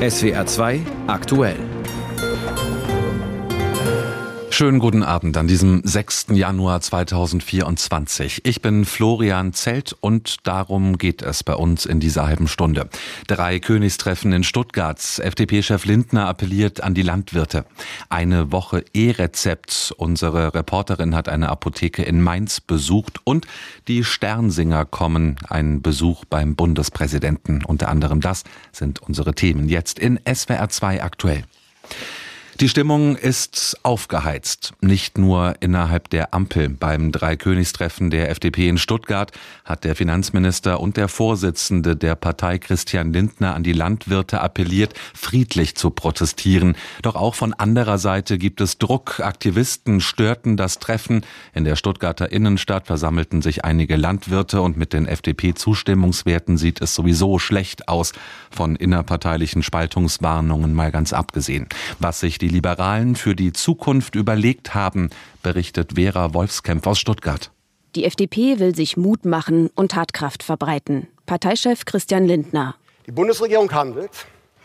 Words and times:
SWR 0.00 0.44
2 0.44 0.84
aktuell. 1.06 1.75
Schönen 4.56 4.78
guten 4.78 5.02
Abend 5.02 5.36
an 5.36 5.46
diesem 5.46 5.82
6. 5.84 6.28
Januar 6.30 6.80
2024. 6.80 8.40
Ich 8.46 8.62
bin 8.62 8.86
Florian 8.86 9.52
Zelt 9.52 9.94
und 10.00 10.46
darum 10.46 10.96
geht 10.96 11.20
es 11.20 11.44
bei 11.44 11.54
uns 11.54 11.84
in 11.84 12.00
dieser 12.00 12.26
halben 12.26 12.48
Stunde. 12.48 12.88
Drei 13.26 13.58
Königstreffen 13.58 14.32
in 14.32 14.44
Stuttgart. 14.44 14.98
FDP-Chef 15.22 15.84
Lindner 15.84 16.26
appelliert 16.26 16.82
an 16.82 16.94
die 16.94 17.02
Landwirte. 17.02 17.66
Eine 18.08 18.50
Woche 18.50 18.82
E-Rezept. 18.94 19.92
Unsere 19.98 20.54
Reporterin 20.54 21.14
hat 21.14 21.28
eine 21.28 21.50
Apotheke 21.50 22.02
in 22.02 22.22
Mainz 22.22 22.62
besucht 22.62 23.20
und 23.24 23.46
die 23.88 24.04
Sternsinger 24.04 24.86
kommen. 24.86 25.36
Ein 25.50 25.82
Besuch 25.82 26.24
beim 26.24 26.56
Bundespräsidenten. 26.56 27.62
Unter 27.62 27.90
anderem 27.90 28.22
das 28.22 28.44
sind 28.72 29.02
unsere 29.02 29.34
Themen 29.34 29.68
jetzt 29.68 29.98
in 29.98 30.18
SWR 30.26 30.70
2 30.70 31.02
aktuell. 31.02 31.44
Die 32.58 32.70
Stimmung 32.70 33.16
ist 33.16 33.76
aufgeheizt, 33.82 34.72
nicht 34.80 35.18
nur 35.18 35.56
innerhalb 35.60 36.08
der 36.08 36.32
Ampel. 36.32 36.70
Beim 36.70 37.12
Dreikönigstreffen 37.12 38.08
der 38.08 38.30
FDP 38.30 38.68
in 38.68 38.78
Stuttgart 38.78 39.30
hat 39.66 39.84
der 39.84 39.94
Finanzminister 39.94 40.80
und 40.80 40.96
der 40.96 41.08
Vorsitzende 41.08 41.96
der 41.96 42.14
Partei 42.14 42.56
Christian 42.56 43.12
Lindner 43.12 43.54
an 43.54 43.62
die 43.62 43.74
Landwirte 43.74 44.40
appelliert, 44.40 44.94
friedlich 45.12 45.74
zu 45.74 45.90
protestieren. 45.90 46.76
Doch 47.02 47.14
auch 47.14 47.34
von 47.34 47.52
anderer 47.52 47.98
Seite 47.98 48.38
gibt 48.38 48.62
es 48.62 48.78
Druck. 48.78 49.20
Aktivisten 49.20 50.00
störten 50.00 50.56
das 50.56 50.78
Treffen. 50.78 51.26
In 51.52 51.64
der 51.64 51.76
Stuttgarter 51.76 52.32
Innenstadt 52.32 52.86
versammelten 52.86 53.42
sich 53.42 53.66
einige 53.66 53.96
Landwirte 53.96 54.62
und 54.62 54.78
mit 54.78 54.94
den 54.94 55.06
FDP-Zustimmungswerten 55.06 56.56
sieht 56.56 56.80
es 56.80 56.94
sowieso 56.94 57.38
schlecht 57.38 57.88
aus. 57.88 58.14
Von 58.50 58.76
innerparteilichen 58.76 59.62
Spaltungswarnungen 59.62 60.72
mal 60.72 60.90
ganz 60.90 61.12
abgesehen. 61.12 61.68
Was 61.98 62.20
sich 62.20 62.38
die 62.38 62.45
die 62.46 62.52
Liberalen 62.52 63.16
für 63.16 63.34
die 63.34 63.52
Zukunft 63.52 64.14
überlegt 64.14 64.72
haben, 64.72 65.10
berichtet 65.42 65.94
Vera 65.96 66.32
Wolfskämpf 66.32 66.86
aus 66.86 67.00
Stuttgart. 67.00 67.50
Die 67.96 68.04
FDP 68.04 68.60
will 68.60 68.72
sich 68.72 68.96
Mut 68.96 69.24
machen 69.24 69.68
und 69.74 69.90
Tatkraft 69.90 70.44
verbreiten. 70.44 71.08
Parteichef 71.26 71.84
Christian 71.86 72.24
Lindner. 72.24 72.76
Die 73.04 73.10
Bundesregierung 73.10 73.72
handelt. 73.72 74.12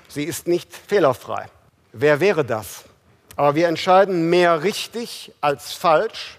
Sie 0.10 0.26
ist 0.26 0.48
nicht 0.48 0.72
fehlerfrei. 0.72 1.48
Wer 1.92 2.20
wäre 2.20 2.46
das? 2.46 2.84
Aber 3.36 3.56
wir 3.56 3.68
entscheiden 3.68 4.30
mehr 4.30 4.62
richtig 4.62 5.32
als 5.42 5.74
falsch, 5.74 6.38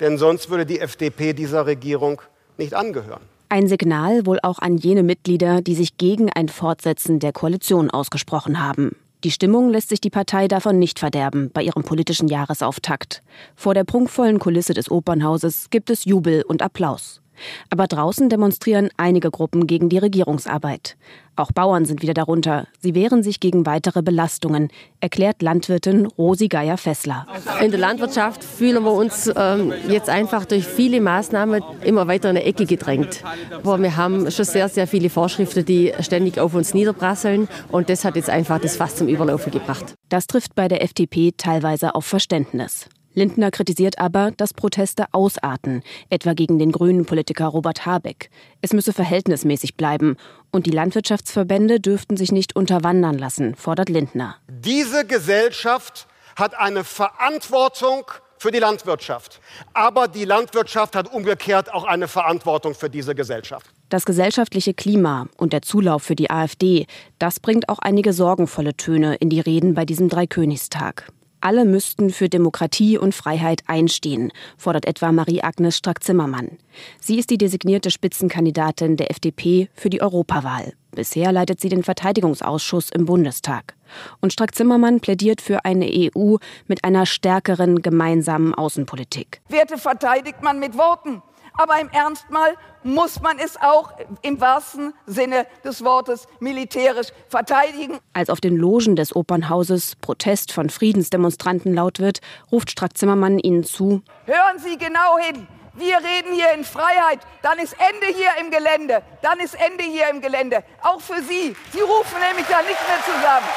denn 0.00 0.18
sonst 0.18 0.50
würde 0.50 0.66
die 0.66 0.80
FDP 0.80 1.32
dieser 1.32 1.64
Regierung 1.64 2.20
nicht 2.58 2.74
angehören. 2.74 3.22
Ein 3.50 3.68
Signal 3.68 4.26
wohl 4.26 4.40
auch 4.42 4.58
an 4.58 4.78
jene 4.78 5.04
Mitglieder, 5.04 5.62
die 5.62 5.76
sich 5.76 5.96
gegen 5.96 6.28
ein 6.32 6.48
Fortsetzen 6.48 7.20
der 7.20 7.32
Koalition 7.32 7.88
ausgesprochen 7.88 8.60
haben. 8.60 8.96
Die 9.24 9.30
Stimmung 9.30 9.70
lässt 9.70 9.90
sich 9.90 10.00
die 10.00 10.10
Partei 10.10 10.48
davon 10.48 10.80
nicht 10.80 10.98
verderben 10.98 11.50
bei 11.52 11.62
ihrem 11.62 11.84
politischen 11.84 12.26
Jahresauftakt. 12.26 13.22
Vor 13.54 13.72
der 13.72 13.84
prunkvollen 13.84 14.40
Kulisse 14.40 14.74
des 14.74 14.90
Opernhauses 14.90 15.70
gibt 15.70 15.90
es 15.90 16.04
Jubel 16.04 16.42
und 16.42 16.60
Applaus. 16.60 17.22
Aber 17.70 17.86
draußen 17.86 18.28
demonstrieren 18.28 18.90
einige 18.96 19.30
Gruppen 19.30 19.66
gegen 19.66 19.88
die 19.88 19.98
Regierungsarbeit. 19.98 20.96
Auch 21.34 21.50
Bauern 21.50 21.86
sind 21.86 22.02
wieder 22.02 22.12
darunter. 22.12 22.66
Sie 22.80 22.94
wehren 22.94 23.22
sich 23.22 23.40
gegen 23.40 23.64
weitere 23.64 24.02
Belastungen, 24.02 24.68
erklärt 25.00 25.40
Landwirtin 25.40 26.04
Rosi 26.04 26.48
Geier-Fessler. 26.48 27.26
In 27.62 27.70
der 27.70 27.80
Landwirtschaft 27.80 28.44
fühlen 28.44 28.84
wir 28.84 28.92
uns 28.92 29.32
ähm, 29.34 29.72
jetzt 29.88 30.10
einfach 30.10 30.44
durch 30.44 30.66
viele 30.66 31.00
Maßnahmen 31.00 31.62
immer 31.84 32.06
weiter 32.06 32.28
in 32.28 32.36
eine 32.36 32.44
Ecke 32.44 32.66
gedrängt. 32.66 33.24
Aber 33.52 33.80
wir 33.80 33.96
haben 33.96 34.30
schon 34.30 34.44
sehr, 34.44 34.68
sehr 34.68 34.86
viele 34.86 35.08
Vorschriften, 35.08 35.64
die 35.64 35.94
ständig 36.00 36.38
auf 36.38 36.54
uns 36.54 36.74
niederprasseln. 36.74 37.48
Und 37.70 37.88
das 37.88 38.04
hat 38.04 38.16
jetzt 38.16 38.28
einfach 38.28 38.58
das 38.58 38.76
Fass 38.76 38.96
zum 38.96 39.08
Überlaufen 39.08 39.52
gebracht. 39.52 39.94
Das 40.10 40.26
trifft 40.26 40.54
bei 40.54 40.68
der 40.68 40.82
FDP 40.82 41.32
teilweise 41.34 41.94
auf 41.94 42.04
Verständnis. 42.04 42.88
Lindner 43.14 43.50
kritisiert 43.50 43.98
aber, 43.98 44.30
dass 44.30 44.54
Proteste 44.54 45.06
ausarten, 45.12 45.82
etwa 46.10 46.32
gegen 46.32 46.58
den 46.58 46.72
grünen 46.72 47.04
Politiker 47.04 47.46
Robert 47.46 47.86
Habeck. 47.86 48.30
Es 48.60 48.72
müsse 48.72 48.92
verhältnismäßig 48.92 49.76
bleiben 49.76 50.16
und 50.50 50.66
die 50.66 50.70
Landwirtschaftsverbände 50.70 51.80
dürften 51.80 52.16
sich 52.16 52.32
nicht 52.32 52.56
unterwandern 52.56 53.18
lassen, 53.18 53.54
fordert 53.54 53.88
Lindner. 53.88 54.36
Diese 54.48 55.06
Gesellschaft 55.06 56.06
hat 56.36 56.58
eine 56.58 56.84
Verantwortung 56.84 58.04
für 58.42 58.50
die 58.50 58.58
Landwirtschaft. 58.58 59.40
Aber 59.72 60.08
die 60.08 60.24
Landwirtschaft 60.24 60.96
hat 60.96 61.12
umgekehrt 61.12 61.72
auch 61.72 61.84
eine 61.84 62.08
Verantwortung 62.08 62.74
für 62.74 62.90
diese 62.90 63.14
Gesellschaft. 63.14 63.66
Das 63.88 64.04
gesellschaftliche 64.04 64.74
Klima 64.74 65.28
und 65.36 65.52
der 65.52 65.62
Zulauf 65.62 66.02
für 66.02 66.16
die 66.16 66.30
AfD, 66.30 66.86
das 67.20 67.38
bringt 67.38 67.68
auch 67.68 67.78
einige 67.78 68.12
sorgenvolle 68.12 68.76
Töne 68.76 69.14
in 69.16 69.30
die 69.30 69.40
Reden 69.40 69.74
bei 69.74 69.84
diesem 69.84 70.08
Dreikönigstag. 70.08 71.12
Alle 71.42 71.64
müssten 71.64 72.10
für 72.10 72.28
Demokratie 72.28 72.98
und 72.98 73.16
Freiheit 73.16 73.64
einstehen, 73.66 74.32
fordert 74.56 74.86
etwa 74.86 75.10
Marie-Agnes 75.10 75.76
Strack-Zimmermann. 75.76 76.56
Sie 77.00 77.18
ist 77.18 77.30
die 77.30 77.36
designierte 77.36 77.90
Spitzenkandidatin 77.90 78.96
der 78.96 79.10
FDP 79.10 79.68
für 79.74 79.90
die 79.90 80.02
Europawahl. 80.02 80.74
Bisher 80.92 81.32
leitet 81.32 81.60
sie 81.60 81.68
den 81.68 81.82
Verteidigungsausschuss 81.82 82.90
im 82.90 83.06
Bundestag. 83.06 83.74
Und 84.20 84.32
Strack-Zimmermann 84.32 85.00
plädiert 85.00 85.40
für 85.40 85.64
eine 85.64 85.86
EU 85.86 86.36
mit 86.68 86.84
einer 86.84 87.06
stärkeren 87.06 87.82
gemeinsamen 87.82 88.54
Außenpolitik. 88.54 89.40
Werte 89.48 89.78
verteidigt 89.78 90.42
man 90.42 90.60
mit 90.60 90.78
Worten, 90.78 91.22
aber 91.54 91.80
im 91.80 91.88
Ernst 91.90 92.30
mal 92.30 92.56
muss 92.82 93.20
man 93.20 93.38
es 93.38 93.56
auch 93.60 93.92
im 94.22 94.40
wahrsten 94.40 94.92
Sinne 95.06 95.46
des 95.64 95.84
Wortes 95.84 96.26
militärisch 96.40 97.08
verteidigen. 97.28 97.98
Als 98.12 98.30
auf 98.30 98.40
den 98.40 98.56
Logen 98.56 98.96
des 98.96 99.14
Opernhauses 99.14 99.96
Protest 99.96 100.52
von 100.52 100.70
Friedensdemonstranten 100.70 101.74
laut 101.74 102.00
wird, 102.00 102.20
ruft 102.50 102.70
Strack-Zimmermann 102.70 103.38
ihnen 103.38 103.64
zu: 103.64 104.02
Hören 104.26 104.58
Sie 104.58 104.76
genau 104.78 105.18
hin. 105.18 105.46
Wir 105.74 105.96
reden 105.96 106.34
hier 106.34 106.52
in 106.52 106.64
Freiheit. 106.64 107.20
Dann 107.40 107.58
ist 107.58 107.74
Ende 107.74 108.06
hier 108.14 108.28
im 108.40 108.50
Gelände. 108.50 109.02
Dann 109.22 109.40
ist 109.40 109.54
Ende 109.54 109.84
hier 109.84 110.10
im 110.10 110.20
Gelände. 110.20 110.62
Auch 110.82 111.00
für 111.00 111.22
Sie. 111.22 111.56
Sie 111.72 111.80
rufen 111.80 112.20
nämlich 112.28 112.46
da 112.46 112.58
nicht 112.58 112.80
mehr 112.86 113.00
zusammen. 113.04 113.48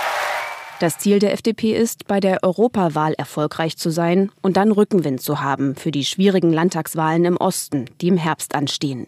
Das 0.82 0.98
Ziel 0.98 1.20
der 1.20 1.32
FDP 1.32 1.72
ist, 1.74 2.06
bei 2.06 2.20
der 2.20 2.44
Europawahl 2.44 3.14
erfolgreich 3.14 3.78
zu 3.78 3.90
sein 3.90 4.30
und 4.42 4.58
dann 4.58 4.74
Rückenwind 4.74 5.22
zu 5.22 5.42
haben 5.42 5.76
für 5.76 5.92
die 5.92 6.04
schwierigen 6.04 6.52
Landtagswahlen 6.52 7.24
im 7.24 7.38
Osten, 7.38 7.86
die 8.02 8.10
im 8.10 8.18
Herbst 8.18 8.56
anstehen. 8.56 9.08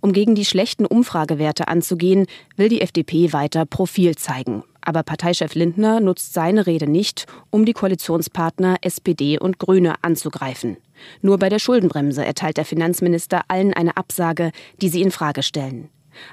Um 0.00 0.12
gegen 0.12 0.34
die 0.34 0.44
schlechten 0.44 0.84
Umfragewerte 0.84 1.68
anzugehen, 1.68 2.26
will 2.56 2.68
die 2.68 2.82
FDP 2.82 3.32
weiter 3.32 3.64
Profil 3.64 4.16
zeigen. 4.16 4.64
Aber 4.82 5.02
Parteichef 5.02 5.54
Lindner 5.54 6.00
nutzt 6.00 6.34
seine 6.34 6.66
Rede 6.66 6.86
nicht, 6.86 7.26
um 7.50 7.64
die 7.64 7.74
Koalitionspartner 7.74 8.76
SPD 8.82 9.38
und 9.38 9.58
Grüne 9.58 9.94
anzugreifen. 10.02 10.76
Nur 11.22 11.38
bei 11.38 11.48
der 11.48 11.58
Schuldenbremse 11.58 12.24
erteilt 12.24 12.58
der 12.58 12.64
Finanzminister 12.64 13.42
allen 13.48 13.72
eine 13.72 13.96
Absage, 13.96 14.52
die 14.80 14.88
sie 14.88 15.02
in 15.02 15.10
Frage 15.10 15.42
stellen. 15.42 15.88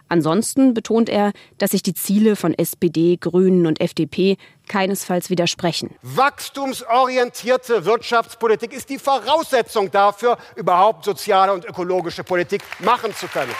Ansonsten 0.09 0.73
betont 0.73 1.09
er, 1.09 1.31
dass 1.57 1.71
sich 1.71 1.83
die 1.83 1.93
Ziele 1.93 2.35
von 2.35 2.53
SPD, 2.53 3.17
Grünen 3.17 3.65
und 3.65 3.81
FDP 3.81 4.37
keinesfalls 4.67 5.29
widersprechen. 5.29 5.95
Wachstumsorientierte 6.01 7.85
Wirtschaftspolitik 7.85 8.73
ist 8.73 8.89
die 8.89 8.99
Voraussetzung 8.99 9.91
dafür, 9.91 10.37
überhaupt 10.55 11.05
soziale 11.05 11.53
und 11.53 11.65
ökologische 11.65 12.23
Politik 12.23 12.61
machen 12.79 13.13
zu 13.13 13.27
können. 13.27 13.51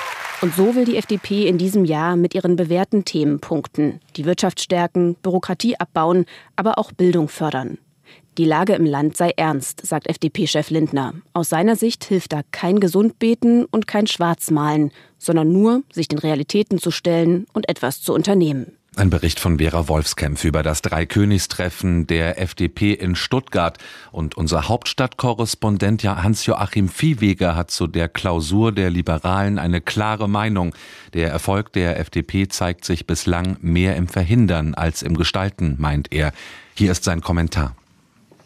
Und 0.41 0.53
so 0.53 0.75
will 0.75 0.86
die 0.86 0.97
FDP 0.97 1.47
in 1.47 1.58
diesem 1.58 1.86
Jahr 1.86 2.18
mit 2.18 2.36
ihren 2.36 2.56
bewährten 2.56 3.06
Themen 3.06 3.40
punkten. 3.40 4.02
Die 4.18 4.25
Wirtschaft 4.25 4.59
stärken, 4.59 5.16
Bürokratie 5.16 5.80
abbauen, 5.80 6.25
aber 6.56 6.78
auch 6.78 6.92
Bildung 6.92 7.30
fördern. 7.30 7.78
Die 8.37 8.45
Lage 8.45 8.73
im 8.73 8.85
Land 8.85 9.15
sei 9.15 9.31
ernst, 9.37 9.85
sagt 9.85 10.07
FDP-Chef 10.07 10.69
Lindner. 10.69 11.13
Aus 11.31 11.49
seiner 11.49 11.77
Sicht 11.77 12.03
hilft 12.03 12.33
da 12.33 12.41
kein 12.51 12.81
Gesundbeten 12.81 13.63
und 13.63 13.87
kein 13.87 14.07
Schwarzmalen, 14.07 14.91
sondern 15.17 15.53
nur, 15.53 15.83
sich 15.93 16.09
den 16.09 16.19
Realitäten 16.19 16.77
zu 16.77 16.91
stellen 16.91 17.45
und 17.53 17.69
etwas 17.69 18.01
zu 18.01 18.13
unternehmen. 18.13 18.73
Ein 18.97 19.09
Bericht 19.09 19.41
von 19.41 19.57
Vera 19.59 19.89
Wolfskämpf 19.89 20.45
über 20.45 20.63
das 20.63 20.81
Dreikönigstreffen 20.81 22.07
der 22.07 22.41
FDP 22.41 22.94
in 22.94 23.15
Stuttgart. 23.15 23.77
Und 24.12 24.35
unser 24.35 24.69
Hauptstadtkorrespondent 24.69 26.03
Hans-Joachim 26.03 26.88
Viehweger 26.88 27.57
hat 27.57 27.71
zu 27.71 27.88
der 27.88 28.07
Klausur 28.07 28.71
der 28.71 28.89
Liberalen 28.89 29.59
eine 29.59 29.81
klare 29.81 30.29
Meinung. 30.29 30.73
Der 31.13 31.29
Erfolg 31.29 31.73
der 31.73 32.00
FDP 32.00 32.47
zeigt 32.47 32.85
sich 32.85 33.06
bislang 33.06 33.57
mehr 33.59 33.97
im 33.97 34.07
Verhindern 34.07 34.75
als 34.75 35.01
im 35.01 35.18
Gestalten, 35.18 35.75
meint 35.77 36.13
er. 36.13 36.31
Hier 36.73 36.91
ist 36.91 37.03
sein 37.03 37.19
Kommentar. 37.19 37.75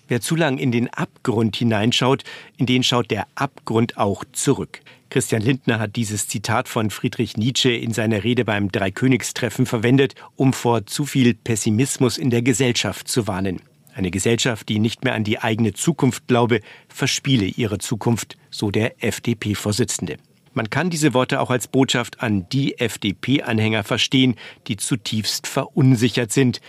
Wer 0.10 0.22
zu 0.22 0.36
lang 0.36 0.58
in 0.58 0.72
den 0.72 0.90
Abgrund 0.90 1.56
hineinschaut, 1.56 2.24
in 2.58 2.66
den 2.66 2.82
schaut 2.82 3.12
der 3.12 3.28
Abgrund 3.36 3.98
auch 3.98 4.26
zurück. 4.34 4.82
Christian 5.12 5.44
Lindner 5.44 5.80
hat 5.80 5.96
dieses 5.96 6.28
Zitat 6.28 6.68
von 6.68 6.90
Friedrich 6.90 7.38
Nietzsche 7.38 7.72
in 7.72 7.94
seiner 7.94 8.24
Rede 8.24 8.44
beim 8.44 8.72
Dreikönigstreffen 8.72 9.68
verwendet, 9.68 10.16
um 10.36 10.52
vor 10.52 10.88
zu 10.88 11.06
viel 11.06 11.36
Pessimismus 11.36 12.18
in 12.18 12.32
der 12.32 12.42
Gesellschaft 12.42 13.08
zu 13.08 13.28
warnen. 13.28 13.62
Eine 13.94 14.10
Gesellschaft, 14.10 14.68
die 14.68 14.80
nicht 14.80 15.04
mehr 15.04 15.14
an 15.14 15.24
die 15.24 15.40
eigene 15.40 15.74
Zukunft 15.74 16.28
glaube, 16.28 16.62
verspiele 16.88 17.46
ihre 17.46 17.78
Zukunft, 17.78 18.36
so 18.50 18.72
der 18.72 19.04
FDP-Vorsitzende. 19.04 20.18
Man 20.54 20.72
kann 20.72 20.90
diese 20.90 21.14
Worte 21.14 21.40
auch 21.40 21.52
als 21.52 21.68
Botschaft 21.68 22.22
an 22.22 22.50
die 22.50 22.80
FDP-Anhänger 22.80 23.84
verstehen, 23.84 24.36
die 24.68 24.78
zutiefst 24.78 25.46
verunsichert 25.46 26.32
sind. 26.32 26.62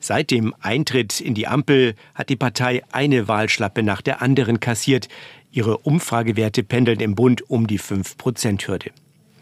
Seit 0.00 0.30
dem 0.30 0.54
Eintritt 0.60 1.20
in 1.20 1.34
die 1.34 1.48
Ampel 1.48 1.94
hat 2.14 2.28
die 2.28 2.36
Partei 2.36 2.82
eine 2.92 3.26
Wahlschlappe 3.26 3.82
nach 3.82 4.00
der 4.00 4.22
anderen 4.22 4.60
kassiert. 4.60 5.08
Ihre 5.50 5.78
Umfragewerte 5.78 6.62
pendeln 6.62 7.00
im 7.00 7.14
Bund 7.14 7.50
um 7.50 7.66
die 7.66 7.80
5-Prozent-Hürde. 7.80 8.90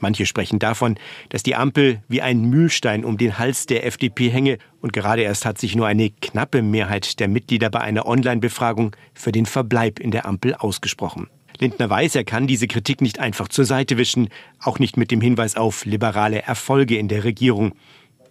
Manche 0.00 0.26
sprechen 0.26 0.58
davon, 0.58 0.97
dass 1.31 1.43
die 1.43 1.56
Ampel 1.56 2.03
wie 2.08 2.23
ein 2.23 2.43
Mühlstein 2.43 3.05
um 3.05 3.17
den 3.17 3.38
Hals 3.38 3.67
der 3.67 3.87
FDP 3.87 4.31
hänge 4.31 4.58
und 4.81 4.93
gerade 4.93 5.23
erst 5.23 5.44
hat 5.47 5.58
sich 5.58 5.75
nur 5.75 5.87
eine 5.87 6.11
knappe 6.11 6.62
Mehrheit 6.62 7.19
der 7.19 7.29
Mitglieder 7.29 7.70
bei 7.70 7.81
einer 7.81 8.06
Online-Befragung 8.06 8.94
für 9.14 9.32
den 9.32 9.47
Verbleib 9.47 9.99
in 9.99 10.11
der 10.11 10.26
Ampel 10.26 10.55
ausgesprochen. 10.55 11.29
Lindner 11.58 11.88
weiß, 11.88 12.14
er 12.17 12.25
kann 12.25 12.47
diese 12.47 12.67
Kritik 12.67 13.00
nicht 13.00 13.19
einfach 13.19 13.49
zur 13.49 13.64
Seite 13.64 13.97
wischen, 13.97 14.29
auch 14.61 14.79
nicht 14.79 14.97
mit 14.97 15.11
dem 15.11 15.23
Hinweis 15.23 15.56
auf 15.56 15.87
liberale 15.87 16.43
Erfolge 16.43 16.99
in 16.99 17.08
der 17.08 17.25
Regierung. 17.25 17.73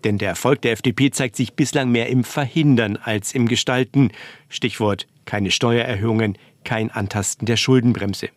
Denn 0.05 0.17
der 0.19 0.29
Erfolg 0.29 0.61
der 0.61 0.71
FDP 0.71 1.11
zeigt 1.11 1.35
sich 1.35 1.53
bislang 1.53 1.89
mehr 1.89 2.07
im 2.07 2.23
Verhindern 2.23 2.95
als 2.95 3.33
im 3.33 3.47
Gestalten. 3.47 4.11
Stichwort 4.47 5.07
keine 5.25 5.51
Steuererhöhungen, 5.51 6.37
kein 6.63 6.91
Antasten 6.91 7.45
der 7.45 7.57
Schuldenbremse. 7.57 8.29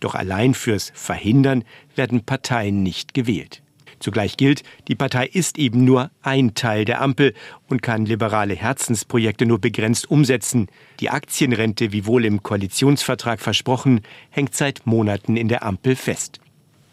Doch 0.00 0.14
allein 0.14 0.54
fürs 0.54 0.92
Verhindern 0.94 1.64
werden 1.94 2.24
Parteien 2.24 2.82
nicht 2.82 3.14
gewählt. 3.14 3.62
Zugleich 3.98 4.36
gilt, 4.36 4.62
die 4.88 4.94
Partei 4.94 5.26
ist 5.26 5.56
eben 5.56 5.84
nur 5.84 6.10
ein 6.20 6.52
Teil 6.52 6.84
der 6.84 7.00
Ampel 7.00 7.32
und 7.66 7.80
kann 7.80 8.04
liberale 8.04 8.54
Herzensprojekte 8.54 9.46
nur 9.46 9.58
begrenzt 9.58 10.10
umsetzen. 10.10 10.68
Die 11.00 11.08
Aktienrente, 11.08 11.92
wie 11.92 12.04
wohl 12.04 12.26
im 12.26 12.42
Koalitionsvertrag 12.42 13.40
versprochen, 13.40 14.02
hängt 14.28 14.54
seit 14.54 14.86
Monaten 14.86 15.38
in 15.38 15.48
der 15.48 15.64
Ampel 15.64 15.96
fest. 15.96 16.40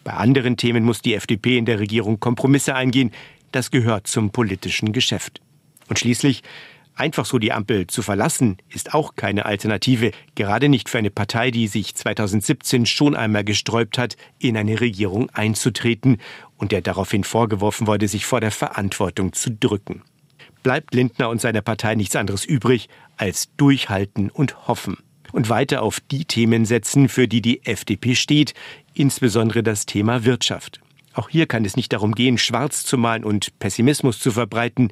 Bei 0.05 0.13
anderen 0.13 0.55
Themen 0.55 0.83
muss 0.85 1.01
die 1.01 1.13
FDP 1.13 1.57
in 1.57 1.65
der 1.65 1.79
Regierung 1.79 2.19
Kompromisse 2.21 2.75
eingehen. 2.75 3.11
Das 3.53 3.71
gehört 3.71 4.07
zum 4.07 4.31
politischen 4.31 4.91
Geschäft. 4.91 5.39
Und 5.87 5.99
schließlich 5.99 6.41
Einfach 6.95 7.25
so 7.25 7.39
die 7.39 7.51
Ampel 7.51 7.87
zu 7.87 8.03
verlassen, 8.03 8.57
ist 8.69 8.93
auch 8.93 9.15
keine 9.15 9.45
Alternative, 9.45 10.11
gerade 10.35 10.69
nicht 10.69 10.89
für 10.89 10.99
eine 10.99 11.09
Partei, 11.09 11.49
die 11.49 11.67
sich 11.67 11.95
2017 11.95 12.85
schon 12.85 13.15
einmal 13.15 13.43
gesträubt 13.43 13.97
hat, 13.97 14.15
in 14.37 14.55
eine 14.55 14.79
Regierung 14.79 15.29
einzutreten 15.31 16.17
und 16.55 16.71
der 16.71 16.81
daraufhin 16.81 17.23
vorgeworfen 17.23 17.87
wurde, 17.87 18.07
sich 18.07 18.27
vor 18.27 18.41
der 18.41 18.51
Verantwortung 18.51 19.33
zu 19.33 19.49
drücken. 19.49 20.03
Bleibt 20.61 20.93
Lindner 20.93 21.29
und 21.29 21.41
seiner 21.41 21.61
Partei 21.61 21.95
nichts 21.95 22.15
anderes 22.15 22.45
übrig, 22.45 22.89
als 23.17 23.49
durchhalten 23.57 24.29
und 24.29 24.67
hoffen 24.67 24.97
und 25.31 25.49
weiter 25.49 25.81
auf 25.81 25.99
die 25.99 26.25
Themen 26.25 26.65
setzen, 26.65 27.09
für 27.09 27.27
die 27.27 27.41
die 27.41 27.65
FDP 27.65 28.13
steht, 28.13 28.53
insbesondere 28.93 29.63
das 29.63 29.87
Thema 29.87 30.25
Wirtschaft. 30.25 30.79
Auch 31.13 31.29
hier 31.29 31.45
kann 31.45 31.65
es 31.65 31.75
nicht 31.75 31.93
darum 31.93 32.13
gehen, 32.13 32.37
schwarz 32.37 32.83
zu 32.83 32.97
malen 32.97 33.23
und 33.23 33.57
Pessimismus 33.59 34.19
zu 34.19 34.31
verbreiten, 34.31 34.91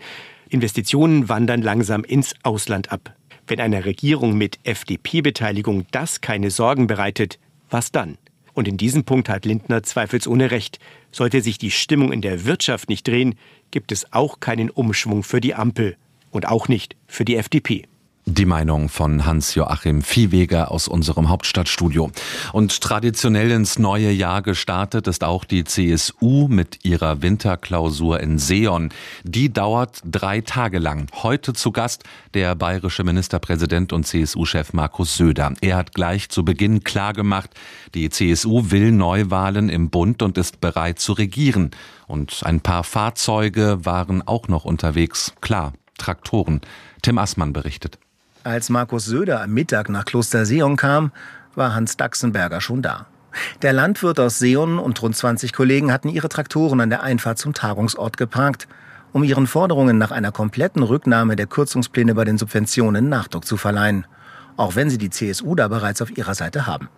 Investitionen 0.50 1.30
wandern 1.30 1.62
langsam 1.62 2.04
ins 2.04 2.36
Ausland 2.44 2.92
ab. 2.92 3.16
Wenn 3.48 3.60
einer 3.60 3.86
Regierung 3.86 4.38
mit 4.38 4.60
FDP-Beteiligung 4.64 5.86
das 5.92 6.22
keine 6.22 6.52
Sorgen 6.52 6.88
bereitet, 6.88 7.40
was 7.70 7.92
dann? 7.92 8.18
Und 8.54 8.68
in 8.68 8.78
diesem 8.78 9.06
Punkt 9.06 9.30
hat 9.30 9.46
Lindner 9.46 9.82
zweifelsohne 9.82 10.52
recht. 10.52 10.80
Sollte 11.12 11.42
sich 11.42 11.58
die 11.58 11.72
Stimmung 11.72 12.12
in 12.12 12.22
der 12.22 12.46
Wirtschaft 12.46 12.90
nicht 12.90 13.08
drehen, 13.08 13.36
gibt 13.72 13.92
es 13.92 14.12
auch 14.12 14.42
keinen 14.42 14.70
Umschwung 14.70 15.24
für 15.24 15.40
die 15.40 15.56
Ampel 15.56 15.96
und 16.32 16.48
auch 16.48 16.68
nicht 16.68 16.96
für 17.08 17.26
die 17.26 17.38
FDP. 17.38 17.86
Die 18.28 18.46
Meinung 18.46 18.88
von 18.88 19.26
Hans-Joachim 19.26 20.04
Viehweger 20.04 20.70
aus 20.70 20.88
unserem 20.88 21.30
Hauptstadtstudio. 21.30 22.12
Und 22.54 22.80
traditionell 22.80 23.50
ins 23.50 23.80
neue 23.80 24.12
Jahr 24.12 24.44
gestartet 24.44 25.08
ist 25.08 25.24
auch 25.24 25.44
die 25.44 25.64
CSU 25.64 26.48
mit 26.48 26.86
ihrer 26.86 27.24
Winterklausur 27.24 28.20
in 28.20 28.38
Seon. 28.38 28.90
Die 29.24 29.52
dauert 29.52 30.02
drei 30.06 30.42
Tage 30.42 30.78
lang. 30.78 31.08
Heute 31.24 31.54
zu 31.54 31.72
Gast 31.72 32.04
der 32.36 32.54
bayerische 32.54 33.04
Ministerpräsident 33.04 33.92
und 33.92 34.06
CSU-Chef 34.06 34.72
Markus 34.74 35.18
Söder. 35.18 35.54
Er 35.62 35.78
hat 35.78 35.96
gleich 35.96 36.30
zu 36.30 36.46
Beginn 36.46 36.84
klargemacht, 36.84 37.50
die 37.96 38.12
CSU 38.12 38.70
will 38.70 38.92
Neuwahlen 38.92 39.68
im 39.68 39.90
Bund 39.90 40.22
und 40.22 40.38
ist 40.38 40.62
bereit 40.62 41.00
zu 41.00 41.14
regieren. 41.14 41.72
Und 42.06 42.42
ein 42.44 42.62
paar 42.62 42.84
Fahrzeuge 42.84 43.80
waren 43.84 44.22
auch 44.28 44.48
noch 44.48 44.64
unterwegs. 44.64 45.34
Klar, 45.42 45.74
Traktoren. 45.98 46.62
Tim 47.02 47.18
Assmann 47.18 47.52
berichtet. 47.52 47.98
Als 48.44 48.70
Markus 48.70 49.06
Söder 49.06 49.44
am 49.44 49.52
Mittag 49.52 49.88
nach 49.90 50.04
Kloster 50.04 50.48
Seon 50.48 50.76
kam, 50.76 51.12
war 51.54 51.76
Hans 51.76 51.96
Daxenberger 51.96 52.60
schon 52.60 52.82
da. 52.82 53.06
Der 53.62 53.72
Landwirt 53.72 54.20
aus 54.20 54.40
Seon 54.40 54.80
und 54.80 55.00
rund 55.04 55.16
20 55.16 55.54
Kollegen 55.54 55.94
hatten 55.94 56.10
ihre 56.10 56.28
Traktoren 56.28 56.82
an 56.82 56.90
der 56.90 57.04
Einfahrt 57.04 57.38
zum 57.38 57.54
Tagungsort 57.54 58.18
geparkt, 58.18 58.68
um 59.14 59.24
ihren 59.24 59.46
Forderungen 59.46 60.00
nach 60.00 60.10
einer 60.10 60.32
kompletten 60.32 60.82
Rücknahme 60.82 61.36
der 61.36 61.46
Kürzungspläne 61.46 62.16
bei 62.16 62.26
den 62.26 62.40
Subventionen 62.40 63.10
Nachdruck 63.10 63.46
zu 63.46 63.58
verleihen, 63.58 64.08
auch 64.58 64.76
wenn 64.76 64.90
sie 64.90 64.98
die 64.98 65.12
CSU 65.12 65.54
da 65.54 65.68
bereits 65.68 66.02
auf 66.02 66.18
ihrer 66.18 66.34
Seite 66.34 66.66
haben. 66.66 66.90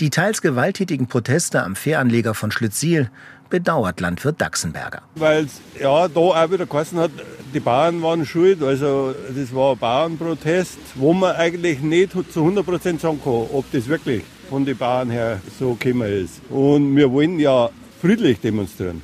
Die 0.00 0.10
teils 0.10 0.42
gewalttätigen 0.42 1.06
Proteste 1.06 1.62
am 1.62 1.76
Fähranleger 1.76 2.34
von 2.34 2.50
Schlüttsiel 2.50 3.10
bedauert 3.50 4.00
Landwirt 4.00 4.40
Daxenberger. 4.40 5.02
Weil 5.14 5.44
es 5.44 5.60
ja 5.80 6.08
da 6.08 6.20
auch 6.20 6.50
wieder 6.50 6.66
geheißen 6.66 6.98
hat, 6.98 7.10
die 7.54 7.60
Bauern 7.60 8.02
waren 8.02 8.26
schuld. 8.26 8.62
Also 8.62 9.14
das 9.34 9.54
war 9.54 9.72
ein 9.72 9.78
Bauernprotest, 9.78 10.78
wo 10.94 11.12
man 11.12 11.34
eigentlich 11.36 11.80
nicht 11.80 12.12
zu 12.12 12.40
100 12.40 12.64
Prozent 12.64 13.00
sagen 13.00 13.20
kann, 13.22 13.32
ob 13.32 13.64
das 13.72 13.88
wirklich 13.88 14.22
von 14.48 14.64
den 14.64 14.76
Bauern 14.76 15.10
her 15.10 15.40
so 15.58 15.74
gekommen 15.74 16.10
ist. 16.10 16.40
Und 16.50 16.96
wir 16.96 17.10
wollen 17.10 17.38
ja 17.38 17.70
friedlich 18.00 18.40
demonstrieren. 18.40 19.02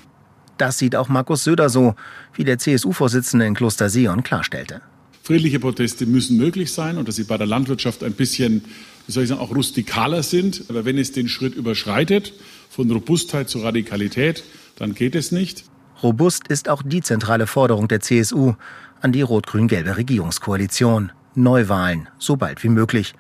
Das 0.59 0.79
sieht 0.79 0.95
auch 0.95 1.09
Markus 1.09 1.45
Söder 1.45 1.69
so, 1.69 1.95
wie 2.35 2.45
der 2.45 2.59
CSU-Vorsitzende 2.59 3.47
in 3.47 3.55
Kloster 3.55 3.89
Sion 3.89 4.23
klarstellte. 4.23 4.83
Friedliche 5.23 5.59
Proteste 5.59 6.07
müssen 6.07 6.37
möglich 6.37 6.73
sein 6.73 6.99
und 6.99 7.09
dass 7.09 7.17
sie 7.17 7.25
bei 7.25 7.39
der 7.39 7.47
Landwirtschaft 7.47 8.05
ein 8.05 8.13
bisschen, 8.13 8.63
wie 9.07 9.13
soll 9.13 9.25
ich 9.25 9.29
sagen, 9.29 9.41
auch 9.41 9.55
rustikaler 9.55 10.23
sind. 10.23 10.65
Aber 10.69 10.85
wenn 10.85 10.99
es 10.99 11.13
den 11.13 11.29
Schritt 11.29 11.55
überschreitet, 11.55 12.33
von 12.71 12.91
Robustheit 12.91 13.49
zu 13.49 13.61
Radikalität, 13.61 14.45
dann 14.77 14.95
geht 14.95 15.15
es 15.15 15.33
nicht. 15.33 15.65
Robust 16.03 16.49
ist 16.49 16.69
auch 16.69 16.83
die 16.85 17.03
zentrale 17.03 17.47
Forderung 17.47 17.89
der 17.89 18.01
CSU 18.01 18.55
an 19.01 19.13
die 19.13 19.23
rot-grün-gelbe 19.23 19.97
Regierungskoalition. 19.97 21.13
Neuwahlen, 21.35 22.09
so 22.19 22.37
bald 22.37 22.63
wie 22.63 22.69
möglich, 22.69 23.15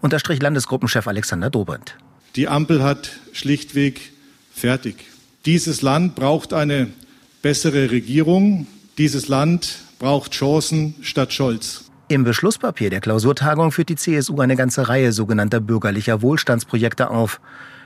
unterstrich 0.00 0.40
Landesgruppenchef 0.42 1.06
Alexander 1.06 1.50
Dobrindt. 1.50 1.96
Die 2.36 2.48
Ampel 2.48 2.82
hat 2.82 3.12
schlichtweg 3.32 4.12
fertig. 4.52 4.96
Dieses 5.46 5.82
Land 5.82 6.14
braucht 6.14 6.52
eine 6.52 6.88
bessere 7.42 7.90
Regierung. 7.90 8.66
Dieses 8.98 9.28
Land 9.28 9.78
braucht 9.98 10.32
Chancen 10.32 10.94
statt 11.02 11.32
Scholz. 11.32 11.89
Im 12.10 12.24
Beschlusspapier 12.24 12.90
der 12.90 13.00
Klausurtagung 13.00 13.70
führt 13.70 13.88
die 13.88 13.94
CSU 13.94 14.40
eine 14.40 14.56
ganze 14.56 14.88
Reihe 14.88 15.12
sogenannter 15.12 15.60
bürgerlicher 15.60 16.22
Wohlstandsprojekte 16.22 17.08
auf. 17.08 17.40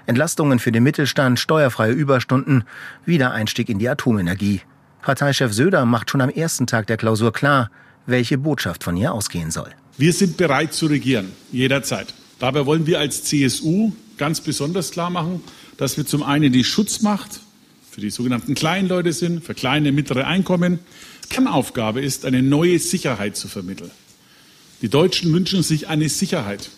Entlastungen 0.07 0.59
für 0.59 0.73
den 0.73 0.83
Mittelstand, 0.83 1.39
steuerfreie 1.39 1.93
Überstunden, 1.93 2.65
Wiedereinstieg 3.05 3.69
in 3.69 3.79
die 3.79 3.87
Atomenergie. 3.87 4.63
Parteichef 5.03 5.53
Söder 5.53 5.85
macht 5.85 6.09
schon 6.09 6.23
am 6.23 6.31
ersten 6.31 6.67
Tag 6.67 6.87
der 6.87 6.97
Klausur 6.97 7.35
klar, 7.35 7.71
welche 8.07 8.39
Botschaft 8.39 8.83
von 8.83 8.97
ihr 8.97 9.13
ausgehen 9.13 9.51
soll. 9.51 9.69
Wir 9.99 10.15
sind 10.15 10.39
bereit 10.39 10.73
zu 10.73 10.87
regieren, 10.87 11.31
jederzeit. 11.53 12.15
Dabei 12.39 12.65
wollen 12.65 12.87
wir 12.87 13.01
als 13.01 13.25
CSU 13.25 13.93
ganz 14.17 14.41
besonders 14.41 14.91
klar 14.91 15.11
machen, 15.11 15.43
dass 15.77 15.99
wir 15.99 16.07
zum 16.07 16.23
einen 16.23 16.51
die 16.51 16.65
Schutzmacht 16.65 17.41
für 17.91 18.01
die 18.01 18.09
sogenannten 18.09 18.55
kleinen 18.55 18.89
Leute 18.89 19.13
sind, 19.13 19.45
für 19.45 19.53
kleine, 19.53 19.93
mittlere 19.93 20.27
Einkommen. 20.27 20.79
Kernaufgabe 21.29 22.01
ist, 22.01 22.25
eine 22.25 22.43
neue 22.43 22.79
Sicherheit 22.79 23.37
zu 23.37 23.49
vermitteln. 23.49 23.91
Die 24.85 24.91
Deutschen 24.91 25.33
wünschen 25.33 25.63
sich 25.63 25.89
eine 25.89 26.11
Sicherheit, 26.11 26.69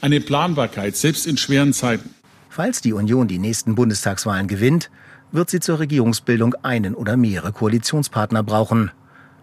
eine 0.00 0.20
Planbarkeit, 0.20 0.96
selbst 0.96 1.26
in 1.26 1.36
schweren 1.36 1.72
Zeiten. 1.72 2.14
Falls 2.48 2.80
die 2.80 2.92
Union 2.92 3.26
die 3.26 3.40
nächsten 3.40 3.74
Bundestagswahlen 3.74 4.46
gewinnt, 4.46 4.88
wird 5.32 5.50
sie 5.50 5.58
zur 5.58 5.80
Regierungsbildung 5.80 6.54
einen 6.62 6.94
oder 6.94 7.16
mehrere 7.16 7.50
Koalitionspartner 7.50 8.44
brauchen. 8.44 8.92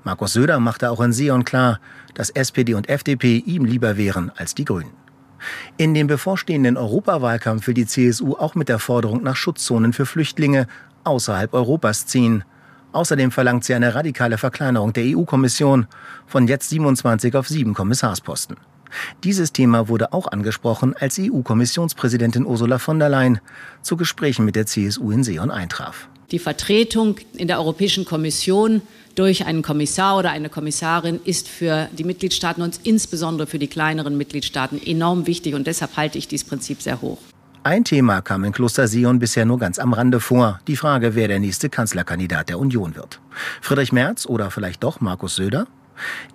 Markus 0.06 0.32
Söder 0.32 0.62
machte 0.62 0.90
auch 0.90 1.02
in 1.02 1.12
Sion 1.12 1.44
klar, 1.44 1.82
dass 2.14 2.30
SPD 2.30 2.76
und 2.76 2.88
FDP 2.88 3.40
ihm 3.40 3.66
lieber 3.66 3.98
wären 3.98 4.32
als 4.38 4.56
die 4.56 4.64
Grünen. 4.64 4.94
In 5.76 5.94
dem 5.94 6.08
bevorstehenden 6.08 6.78
Europawahlkampf 6.78 7.68
will 7.68 7.74
die 7.74 7.88
CSU 7.88 8.36
auch 8.36 8.56
mit 8.56 8.70
der 8.70 8.80
Forderung 8.80 9.22
nach 9.22 9.36
Schutzzonen 9.36 9.92
für 9.92 10.06
Flüchtlinge 10.06 10.68
außerhalb 11.04 11.54
Europas 11.54 12.06
ziehen. 12.06 12.46
Außerdem 12.94 13.32
verlangt 13.32 13.66
sie 13.66 13.74
eine 13.74 13.96
radikale 13.96 14.38
Verkleinerung 14.38 14.94
der 14.94 15.04
EU-Kommission 15.18 15.88
von 16.28 16.48
jetzt 16.48 16.70
27 16.70 17.36
auf 17.36 17.48
sieben 17.48 17.74
Kommissarsposten. 17.74 18.56
Dieses 19.24 19.52
Thema 19.52 19.88
wurde 19.90 20.14
auch 20.14 20.28
angesprochen, 20.28 20.96
als 20.98 21.20
EU-Kommissionspräsidentin 21.20 22.46
Ursula 22.46 22.78
von 22.78 23.00
der 23.00 23.10
Leyen 23.10 23.40
zu 23.82 23.98
Gesprächen 23.98 24.46
mit 24.46 24.56
der 24.56 24.68
CSU 24.68 25.12
in 25.12 25.24
Seon 25.24 25.50
eintraf. 25.50 26.08
Die 26.32 26.40
Vertretung 26.40 27.18
in 27.34 27.48
der 27.48 27.60
Europäischen 27.60 28.06
Kommission 28.06 28.82
durch 29.16 29.46
einen 29.46 29.62
Kommissar 29.62 30.18
oder 30.18 30.32
eine 30.32 30.50
Kommissarin 30.50 31.20
ist 31.26 31.48
für 31.48 31.90
die 31.92 32.04
Mitgliedstaaten 32.04 32.64
und 32.64 32.80
insbesondere 32.84 33.48
für 33.48 33.60
die 33.60 33.68
kleineren 33.68 34.18
Mitgliedstaaten 34.18 34.82
enorm 34.84 35.28
wichtig 35.28 35.54
und 35.56 35.68
deshalb 35.68 35.98
halte 35.98 36.18
ich 36.18 36.28
dieses 36.28 36.48
Prinzip 36.48 36.82
sehr 36.82 37.02
hoch. 37.02 37.20
Ein 37.66 37.86
Thema 37.86 38.22
kam 38.22 38.44
in 38.44 38.52
Kloster 38.52 38.90
Sion 38.90 39.20
bisher 39.20 39.46
nur 39.46 39.58
ganz 39.58 39.80
am 39.80 39.94
Rande 39.94 40.20
vor. 40.20 40.60
Die 40.68 40.76
Frage, 40.76 41.16
wer 41.16 41.30
der 41.30 41.40
nächste 41.40 41.70
Kanzlerkandidat 41.70 42.50
der 42.50 42.60
Union 42.60 42.98
wird. 42.98 43.22
Friedrich 43.62 43.94
Merz 43.94 44.26
oder 44.26 44.52
vielleicht 44.52 44.84
doch 44.84 45.00
Markus 45.00 45.38
Söder? 45.38 45.66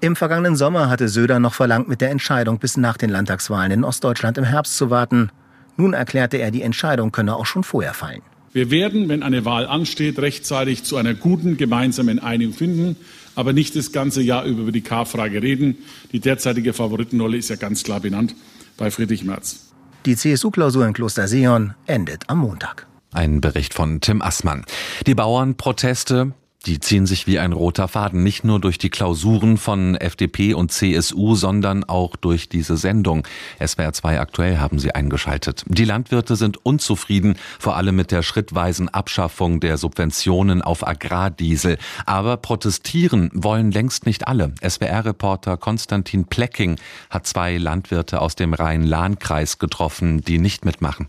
Im 0.01 0.17
vergangenen 0.17 0.57
Sommer 0.57 0.89
hatte 0.89 1.07
Söder 1.11 1.39
noch 1.39 1.53
verlangt, 1.53 1.87
mit 1.87 2.01
der 2.01 2.11
Entscheidung 2.11 2.59
bis 2.59 2.79
nach 2.79 2.97
den 2.97 3.11
Landtagswahlen 3.11 3.73
in 3.73 3.85
Ostdeutschland 3.85 4.39
im 4.39 4.45
Herbst 4.45 4.79
zu 4.79 4.89
warten. 4.89 5.29
Nun 5.77 5.93
erklärte 5.93 6.39
er, 6.39 6.51
die 6.51 6.63
Entscheidung 6.63 7.13
könne 7.13 7.37
auch 7.37 7.45
schon 7.45 7.63
vorher 7.63 7.93
fallen. 7.93 8.23
Wir 8.55 8.71
werden, 8.71 9.11
wenn 9.11 9.23
eine 9.23 9.45
Wahl 9.45 9.67
ansteht, 9.67 10.19
rechtzeitig 10.19 10.85
zu 10.85 10.97
einer 10.97 11.13
guten 11.13 11.59
gemeinsamen 11.59 12.21
Einigung 12.21 12.55
finden, 12.55 12.97
aber 13.35 13.53
nicht 13.53 13.77
das 13.77 13.93
ganze 13.93 14.23
Jahr 14.23 14.45
über 14.47 14.73
die 14.73 14.81
K-Frage 14.81 15.43
reden. 15.43 15.77
Die 16.11 16.21
derzeitige 16.21 16.73
Favoritenrolle 16.73 17.37
ist 17.37 17.51
ja 17.51 17.57
ganz 17.57 17.83
klar 17.83 18.01
benannt 18.01 18.35
bei 18.79 18.91
Friedrich 18.91 19.25
Merz. 19.25 19.69
Die 20.07 20.17
CSU-Klausur 20.17 20.87
in 20.87 20.93
Kloster 20.93 21.27
Sion 21.29 21.75
endet 21.87 22.25
am 22.29 22.39
Montag. 22.39 22.87
Ein 23.13 23.41
Bericht 23.41 23.75
von 23.75 24.01
Tim 24.01 24.23
Assmann. 24.23 24.65
Die 25.07 25.15
Bauernproteste 25.15 26.33
die 26.67 26.81
ziehen 26.81 27.07
sich 27.07 27.27
wie 27.27 27.39
ein 27.39 27.53
roter 27.53 27.89
Faden 27.89 28.23
nicht 28.23 28.45
nur 28.45 28.61
durch 28.61 28.79
die 28.79 28.91
Klausuren 28.91 29.59
von 29.59 29.95
FDP 29.95 30.55
und 30.55 30.73
CSU, 30.73 31.35
sondern 31.35 31.85
auch 31.85 32.17
durch 32.17 32.49
diese 32.49 32.77
Sendung. 32.77 33.27
SWR 33.65 33.93
2 33.93 34.21
aktuell 34.21 34.59
haben 34.59 34.79
sie 34.79 34.95
eingeschaltet. 34.95 35.65
Die 35.67 35.85
Landwirte 35.85 36.37
sind 36.37 36.65
unzufrieden, 36.65 37.37
vor 37.59 37.77
allem 37.77 37.97
mit 37.97 38.11
der 38.11 38.23
schrittweisen 38.23 38.89
Abschaffung 38.89 39.61
der 39.61 39.79
Subventionen 39.79 40.61
auf 40.61 40.87
Agrardiesel. 40.87 41.79
Aber 42.07 42.37
protestieren 42.37 43.31
wollen 43.33 43.71
längst 43.71 44.05
nicht 44.05 44.27
alle. 44.27 44.53
SWR-Reporter 44.63 45.57
Konstantin 45.57 46.25
Plecking 46.25 46.77
hat 47.09 47.27
zwei 47.27 47.57
Landwirte 47.57 48.21
aus 48.21 48.35
dem 48.35 48.53
Rhein-Lahn-Kreis 48.53 49.59
getroffen, 49.59 50.23
die 50.23 50.39
nicht 50.39 50.65
mitmachen. 50.65 51.09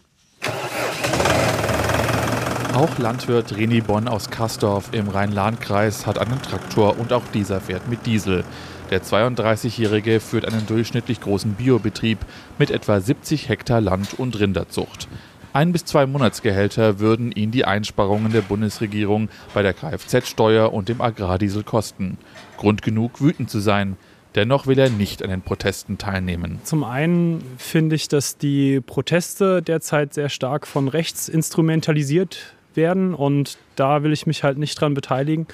Auch 2.79 2.97
Landwirt 2.97 3.57
Reni 3.57 3.81
Bonn 3.81 4.07
aus 4.07 4.29
Kastorf 4.29 4.91
im 4.93 5.09
Rhein-Lahn-Kreis 5.09 6.07
hat 6.07 6.17
einen 6.17 6.41
Traktor 6.41 6.97
und 6.97 7.11
auch 7.11 7.25
dieser 7.33 7.59
fährt 7.59 7.89
mit 7.89 8.05
Diesel. 8.05 8.45
Der 8.89 9.03
32-Jährige 9.03 10.21
führt 10.21 10.45
einen 10.45 10.65
durchschnittlich 10.65 11.19
großen 11.19 11.55
Biobetrieb 11.55 12.19
mit 12.57 12.71
etwa 12.71 13.01
70 13.01 13.49
Hektar 13.49 13.81
Land- 13.81 14.17
und 14.17 14.39
Rinderzucht. 14.39 15.09
Ein 15.51 15.73
bis 15.73 15.83
zwei 15.83 16.05
Monatsgehälter 16.05 16.99
würden 16.99 17.33
ihn 17.33 17.51
die 17.51 17.65
Einsparungen 17.65 18.31
der 18.31 18.43
Bundesregierung 18.43 19.27
bei 19.53 19.61
der 19.61 19.73
Kfz-Steuer 19.73 20.71
und 20.71 20.87
dem 20.87 21.01
Agrardiesel 21.01 21.63
kosten. 21.63 22.17
Grund 22.55 22.81
genug, 22.81 23.19
wütend 23.19 23.49
zu 23.49 23.59
sein. 23.59 23.97
Dennoch 24.35 24.67
will 24.67 24.79
er 24.79 24.89
nicht 24.89 25.21
an 25.21 25.31
den 25.31 25.41
Protesten 25.41 25.97
teilnehmen. 25.97 26.59
Zum 26.63 26.85
einen 26.85 27.43
finde 27.57 27.97
ich, 27.97 28.07
dass 28.07 28.37
die 28.37 28.79
Proteste 28.79 29.61
derzeit 29.61 30.13
sehr 30.13 30.29
stark 30.29 30.65
von 30.65 30.87
rechts 30.87 31.27
instrumentalisiert 31.27 32.55
werden 32.79 33.13
und 33.13 33.57
da 33.75 34.01
will 34.01 34.13
ich 34.13 34.25
mich 34.25 34.43
halt 34.43 34.57
nicht 34.57 34.79
dran 34.79 34.93
beteiligen. 34.93 35.45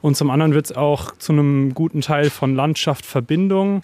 Und 0.00 0.16
zum 0.16 0.30
anderen 0.30 0.54
wird 0.54 0.66
es 0.66 0.72
auch 0.72 1.16
zu 1.16 1.32
einem 1.32 1.74
guten 1.74 2.00
Teil 2.00 2.30
von 2.30 2.54
Landschaft 2.54 3.06
Verbindung 3.06 3.82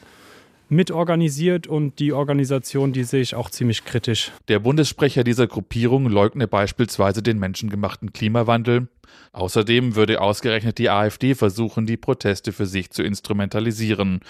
mitorganisiert 0.70 1.66
und 1.66 1.98
die 1.98 2.12
Organisation, 2.12 2.92
die 2.92 3.04
sehe 3.04 3.20
ich 3.20 3.34
auch 3.34 3.50
ziemlich 3.50 3.84
kritisch. 3.84 4.30
Der 4.48 4.60
Bundessprecher 4.60 5.24
dieser 5.24 5.46
Gruppierung 5.46 6.06
leugne 6.06 6.46
beispielsweise 6.46 7.22
den 7.22 7.38
menschengemachten 7.38 8.12
Klimawandel. 8.12 8.88
Außerdem 9.32 9.96
würde 9.96 10.20
ausgerechnet 10.20 10.78
die 10.78 10.88
AfD 10.88 11.34
versuchen, 11.34 11.86
die 11.86 11.96
Proteste 11.96 12.52
für 12.52 12.66
sich 12.66 12.90
zu 12.90 13.02
instrumentalisieren. 13.02 14.20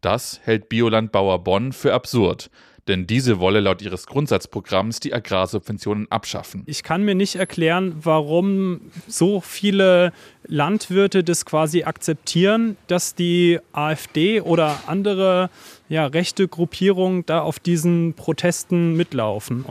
Das 0.00 0.40
hält 0.44 0.70
Biolandbauer 0.70 1.44
Bonn 1.44 1.72
für 1.72 1.92
absurd 1.92 2.50
denn 2.90 3.06
diese 3.06 3.38
wolle 3.38 3.60
laut 3.60 3.80
ihres 3.80 4.06
Grundsatzprogramms 4.06 5.00
die 5.00 5.14
Agrarsubventionen 5.14 6.10
abschaffen. 6.10 6.64
Ich 6.66 6.82
kann 6.82 7.04
mir 7.04 7.14
nicht 7.14 7.36
erklären, 7.36 7.94
warum 8.02 8.80
so 9.08 9.40
viele 9.40 10.12
Landwirte 10.46 11.24
das 11.24 11.46
quasi 11.46 11.84
akzeptieren, 11.84 12.76
dass 12.88 13.14
die 13.14 13.60
AfD 13.72 14.40
oder 14.40 14.80
andere 14.86 15.48
ja, 15.88 16.06
rechte 16.06 16.48
Gruppierungen 16.48 17.24
da 17.24 17.40
auf 17.40 17.58
diesen 17.58 18.14
Protesten 18.14 18.96
mitlaufen. 18.96 19.64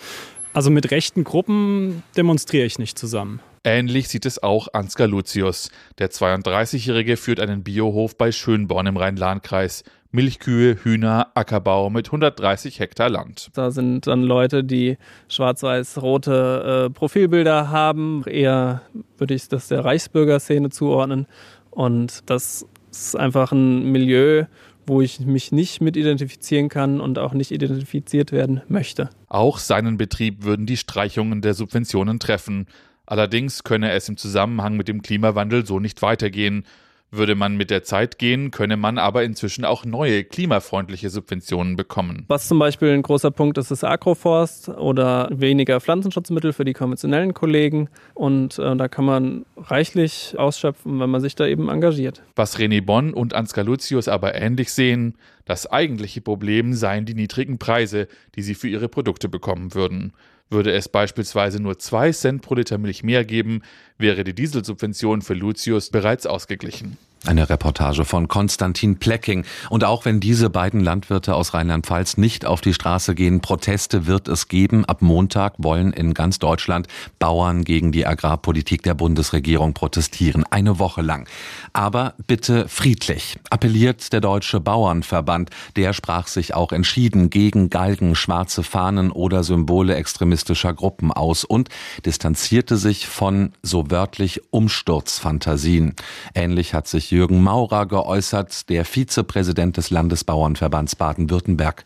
Also 0.53 0.71
mit 0.71 0.89
rechten 0.89 1.23
Gruppen 1.23 2.03
demonstriere 2.17 2.65
ich 2.65 2.79
nicht 2.79 2.97
zusammen. 2.97 3.39
Ähnlich 3.63 4.07
sieht 4.07 4.25
es 4.25 4.41
auch 4.41 4.69
Ansgar 4.73 5.07
Lucius. 5.07 5.69
Der 5.97 6.09
32-Jährige 6.09 7.17
führt 7.17 7.39
einen 7.39 7.63
Biohof 7.63 8.17
bei 8.17 8.31
Schönborn 8.31 8.87
im 8.87 8.97
Rhein-Lahn-Kreis. 8.97 9.83
Milchkühe, 10.11 10.83
Hühner, 10.83 11.27
Ackerbau 11.35 11.89
mit 11.89 12.07
130 12.07 12.79
Hektar 12.79 13.09
Land. 13.09 13.49
Da 13.53 13.69
sind 13.69 14.07
dann 14.07 14.23
Leute, 14.23 14.63
die 14.63 14.97
schwarz-weiß-rote 15.27 16.87
äh, 16.87 16.89
Profilbilder 16.89 17.69
haben. 17.69 18.23
Eher 18.25 18.81
würde 19.17 19.35
ich 19.35 19.47
das 19.47 19.67
der 19.67 19.85
Reichsbürgerszene 19.85 20.69
zuordnen. 20.69 21.27
Und 21.69 22.29
das 22.29 22.65
ist 22.91 23.15
einfach 23.15 23.51
ein 23.51 23.91
Milieu, 23.91 24.45
wo 24.87 25.01
ich 25.01 25.19
mich 25.19 25.51
nicht 25.51 25.81
mit 25.81 25.95
identifizieren 25.95 26.67
kann 26.67 26.99
und 26.99 27.19
auch 27.19 27.33
nicht 27.33 27.51
identifiziert 27.51 28.31
werden 28.31 28.61
möchte. 28.67 29.09
Auch 29.27 29.59
seinen 29.59 29.97
Betrieb 29.97 30.43
würden 30.43 30.65
die 30.65 30.77
Streichungen 30.77 31.41
der 31.41 31.53
Subventionen 31.53 32.19
treffen. 32.19 32.65
Allerdings 33.05 33.63
könne 33.63 33.91
es 33.91 34.09
im 34.09 34.17
Zusammenhang 34.17 34.75
mit 34.75 34.87
dem 34.87 35.01
Klimawandel 35.03 35.65
so 35.65 35.79
nicht 35.79 36.01
weitergehen. 36.01 36.63
Würde 37.11 37.33
man 37.35 37.57
mit 37.57 37.71
der 37.71 37.83
Zeit 37.83 38.19
gehen, 38.19 38.51
könne 38.51 38.77
man 38.77 38.99
aber 38.99 39.23
inzwischen 39.23 39.65
auch 39.65 39.83
neue 39.83 40.23
klimafreundliche 40.23 41.09
Subventionen 41.09 41.75
bekommen. 41.75 42.25
Was 42.27 42.47
zum 42.47 42.59
Beispiel 42.59 42.89
ein 42.89 43.01
großer 43.01 43.31
Punkt 43.31 43.57
ist, 43.57 43.71
ist 43.71 43.83
Agroforst 43.83 44.69
oder 44.69 45.27
weniger 45.31 45.79
Pflanzenschutzmittel 45.81 46.53
für 46.53 46.65
die 46.65 46.73
konventionellen 46.73 47.33
Kollegen. 47.33 47.89
Und 48.13 48.59
äh, 48.59 48.75
da 48.75 48.87
kann 48.87 49.05
man 49.05 49.45
reichlich 49.57 50.35
ausschöpfen, 50.37 50.99
wenn 50.99 51.09
man 51.09 51.21
sich 51.21 51.35
da 51.35 51.47
eben 51.47 51.69
engagiert. 51.69 52.21
Was 52.35 52.59
René 52.59 52.85
Bonn 52.85 53.13
und 53.13 53.33
Ansgar 53.33 53.65
Lucius 53.65 54.07
aber 54.07 54.35
ähnlich 54.35 54.71
sehen, 54.71 55.15
das 55.49 55.65
eigentliche 55.65 56.21
Problem 56.21 56.75
seien 56.75 57.05
die 57.05 57.15
niedrigen 57.15 57.57
Preise, 57.57 58.07
die 58.35 58.43
sie 58.43 58.53
für 58.53 58.67
ihre 58.67 58.87
Produkte 58.87 59.29
bekommen 59.29 59.73
würden. 59.73 60.13
Würde 60.51 60.71
es 60.73 60.89
beispielsweise 60.89 61.59
nur 61.59 61.79
2 61.79 62.11
Cent 62.11 62.41
pro 62.43 62.53
Liter 62.53 62.77
Milch 62.77 63.01
mehr 63.01 63.25
geben, 63.25 63.63
wäre 63.97 64.23
die 64.23 64.35
Dieselsubvention 64.35 65.23
für 65.23 65.33
Lucius 65.33 65.89
bereits 65.89 66.27
ausgeglichen. 66.27 66.99
Eine 67.25 67.49
Reportage 67.49 68.05
von 68.05 68.29
Konstantin 68.29 68.97
Plecking. 68.97 69.43
Und 69.69 69.83
auch 69.83 70.05
wenn 70.05 70.21
diese 70.21 70.49
beiden 70.49 70.79
Landwirte 70.79 71.35
aus 71.35 71.53
Rheinland-Pfalz 71.53 72.15
nicht 72.15 72.45
auf 72.45 72.61
die 72.61 72.73
Straße 72.73 73.13
gehen, 73.13 73.41
Proteste 73.41 74.07
wird 74.07 74.29
es 74.29 74.47
geben. 74.47 74.85
Ab 74.85 75.01
Montag 75.01 75.55
wollen 75.57 75.91
in 75.91 76.13
ganz 76.13 76.39
Deutschland 76.39 76.87
Bauern 77.19 77.65
gegen 77.65 77.91
die 77.91 78.07
Agrarpolitik 78.07 78.83
der 78.83 78.93
Bundesregierung 78.93 79.73
protestieren. 79.73 80.45
Eine 80.49 80.79
Woche 80.79 81.01
lang. 81.01 81.27
Aber 81.73 82.13
bitte 82.25 82.69
friedlich, 82.69 83.37
appelliert 83.49 84.13
der 84.13 84.21
Deutsche 84.21 84.61
Bauernverband. 84.61 85.49
Der 85.75 85.91
sprach 85.91 86.27
sich 86.27 86.53
auch 86.53 86.71
entschieden 86.71 87.29
gegen 87.29 87.69
Galgen, 87.69 88.15
schwarze 88.15 88.63
Fahnen 88.63 89.11
oder 89.11 89.43
Symbole 89.43 89.95
extremistischer 89.95 90.73
Gruppen 90.73 91.11
aus 91.11 91.43
und 91.43 91.67
distanzierte 92.05 92.77
sich 92.77 93.07
von 93.07 93.51
so 93.61 93.91
wörtlich 93.91 94.41
Umsturzfantasien. 94.51 95.95
Ähnlich 96.33 96.73
hat 96.73 96.87
sich 96.87 97.08
Jürgen 97.11 97.41
Maurer 97.43 97.85
geäußert, 97.85 98.69
der 98.69 98.85
Vizepräsident 98.85 99.77
des 99.77 99.89
Landesbauernverbands 99.89 100.95
Baden-Württemberg. 100.95 101.85